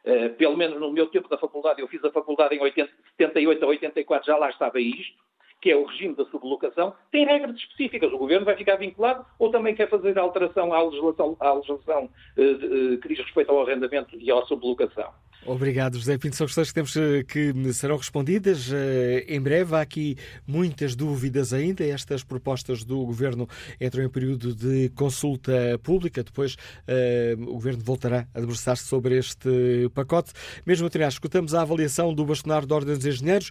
[0.06, 3.62] Uh, pelo menos no meu tempo da faculdade, eu fiz a faculdade em 80, 78
[3.62, 5.22] a 84, já lá estava isto
[5.64, 8.12] que é o regime da sublocação, tem regras específicas.
[8.12, 12.42] O Governo vai ficar vinculado ou também quer fazer alteração à legislação, à legislação eh,
[12.42, 15.10] eh, que diz respeito ao arrendamento e à sublocação.
[15.46, 16.36] Obrigado, José Pinto.
[16.36, 19.74] São questões que, temos, eh, que serão respondidas eh, em breve.
[19.74, 20.16] Há aqui
[20.46, 21.84] muitas dúvidas ainda.
[21.84, 23.46] Estas propostas do Governo
[23.78, 26.24] entram em período de consulta pública.
[26.24, 30.32] Depois uh, o Governo voltará a debruçar-se sobre este pacote.
[30.64, 33.50] Mesmo a terminar, escutamos a avaliação do bastonário da Ordem dos Engenheiros,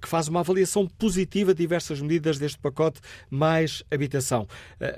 [0.00, 3.00] que faz uma avaliação positiva de diversas medidas deste pacote,
[3.30, 4.46] mais habitação.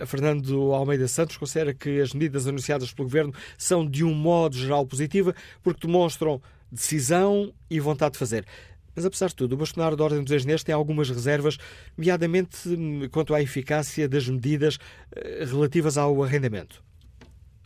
[0.07, 4.87] Fernando Almeida Santos considera que as medidas anunciadas pelo Governo são, de um modo geral,
[4.87, 6.32] positivas, porque demonstram
[6.71, 8.47] decisão e vontade de fazer.
[8.95, 11.57] Mas, apesar de tudo, o bastonário da Ordem dos Engenheiros tem algumas reservas,
[11.97, 14.79] nomeadamente hum, quanto à eficácia das medidas
[15.17, 16.83] eh, relativas ao arrendamento.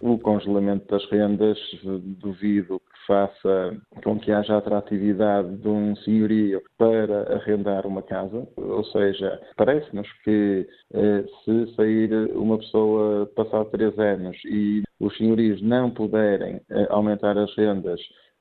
[0.03, 1.59] o congelamento das rendas,
[2.21, 8.47] duvido que faça com que haja atratividade de um senhorio para arrendar uma casa.
[8.57, 15.61] Ou seja, parece-nos que eh, se sair uma pessoa passar três anos e os senhorios
[15.63, 18.01] não puderem eh, aumentar as rendas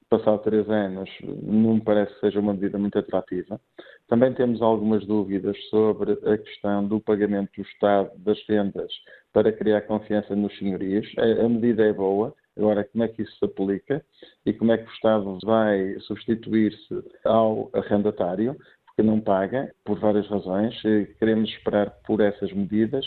[0.09, 1.09] passado três anos,
[1.41, 3.59] não me parece que seja uma medida muito atrativa.
[4.07, 8.91] Também temos algumas dúvidas sobre a questão do pagamento do Estado das rendas
[9.33, 11.07] para criar confiança nos senhorios.
[11.17, 14.05] A, medida é boa, agora como é que isso se aplica
[14.45, 18.55] e como é que o Estado vai substituir-se ao arrendatário,
[18.85, 20.79] porque não paga, por várias razões.
[21.19, 23.05] Queremos esperar por essas medidas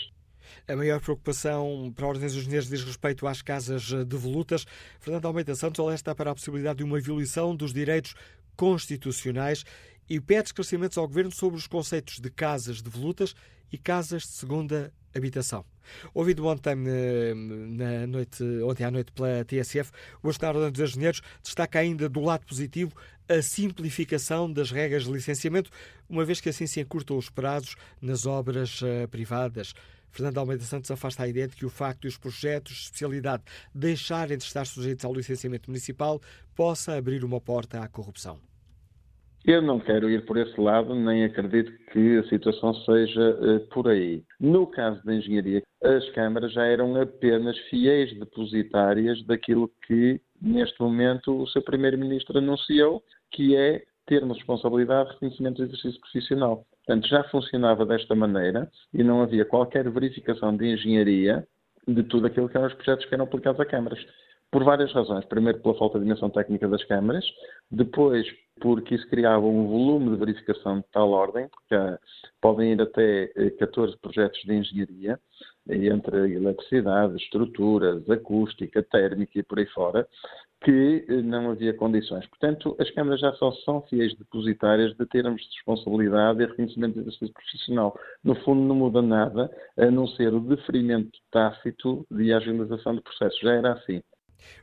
[0.69, 4.67] a maior preocupação para a Ordem dos Engenheiros diz respeito às casas devolutas.
[4.99, 8.13] Fernando Almeida Santos alerta para a possibilidade de uma violação dos direitos
[8.55, 9.65] constitucionais
[10.07, 13.35] e pede esclarecimentos ao Governo sobre os conceitos de casas devolutas
[13.71, 15.65] e casas de segunda habitação.
[16.13, 19.91] Ouvido ontem, na noite, ontem à noite pela TSF,
[20.21, 22.93] o Bastonário dos Engenheiros destaca ainda do lado positivo
[23.27, 25.71] a simplificação das regras de licenciamento,
[26.07, 29.73] uma vez que assim se encurtam os prazos nas obras eh, privadas.
[30.11, 33.43] Fernando Almeida Santos afasta a ideia de que o facto de os projetos de especialidade
[33.73, 36.19] deixarem de estar sujeitos ao licenciamento municipal
[36.55, 38.39] possa abrir uma porta à corrupção.
[39.45, 43.87] Eu não quero ir por esse lado, nem acredito que a situação seja uh, por
[43.87, 44.21] aí.
[44.39, 51.41] No caso da engenharia, as câmaras já eram apenas fiéis depositárias daquilo que, neste momento,
[51.41, 56.65] o seu Primeiro-Ministro anunciou, que é termos responsabilidade, reconhecimento de exercício profissional.
[56.89, 61.47] Portanto, já funcionava desta maneira e não havia qualquer verificação de engenharia
[61.87, 64.03] de tudo aquilo que eram os projetos que eram aplicados a câmaras.
[64.51, 65.23] Por várias razões.
[65.25, 67.23] Primeiro, pela falta de dimensão técnica das câmaras.
[67.69, 68.25] Depois,
[68.59, 71.99] porque isso criava um volume de verificação de tal ordem, porque ah,
[72.41, 73.27] podem ir até
[73.59, 75.19] 14 eh, projetos de engenharia,
[75.69, 80.07] entre eletricidade, estruturas, acústica, térmica e por aí fora,
[80.61, 82.25] que eh, não havia condições.
[82.27, 87.01] Portanto, as câmaras já só são fiéis depositárias de termos de responsabilidade e reconhecimento de
[87.01, 87.97] exercício profissional.
[88.23, 93.39] No fundo, não muda nada, a não ser o deferimento tácito de agilização de processos.
[93.39, 94.01] Já era assim.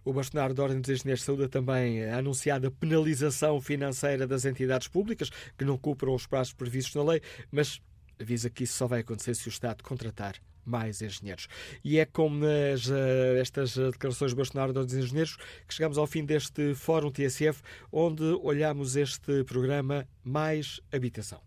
[0.04, 4.88] O bastonário da Ordem dos Engenheiros de Saúde também a anunciada penalização financeira das entidades
[4.88, 7.20] públicas que não cumpram os prazos previstos na lei,
[7.50, 7.80] mas
[8.20, 11.46] avisa que isso só vai acontecer se o Estado contratar mais engenheiros.
[11.84, 15.36] E é com nas, eh, estas declarações do bastonário dos engenheiros
[15.66, 17.62] que chegamos ao fim deste Fórum TSF,
[17.92, 21.40] onde olhamos este programa Mais Habitação.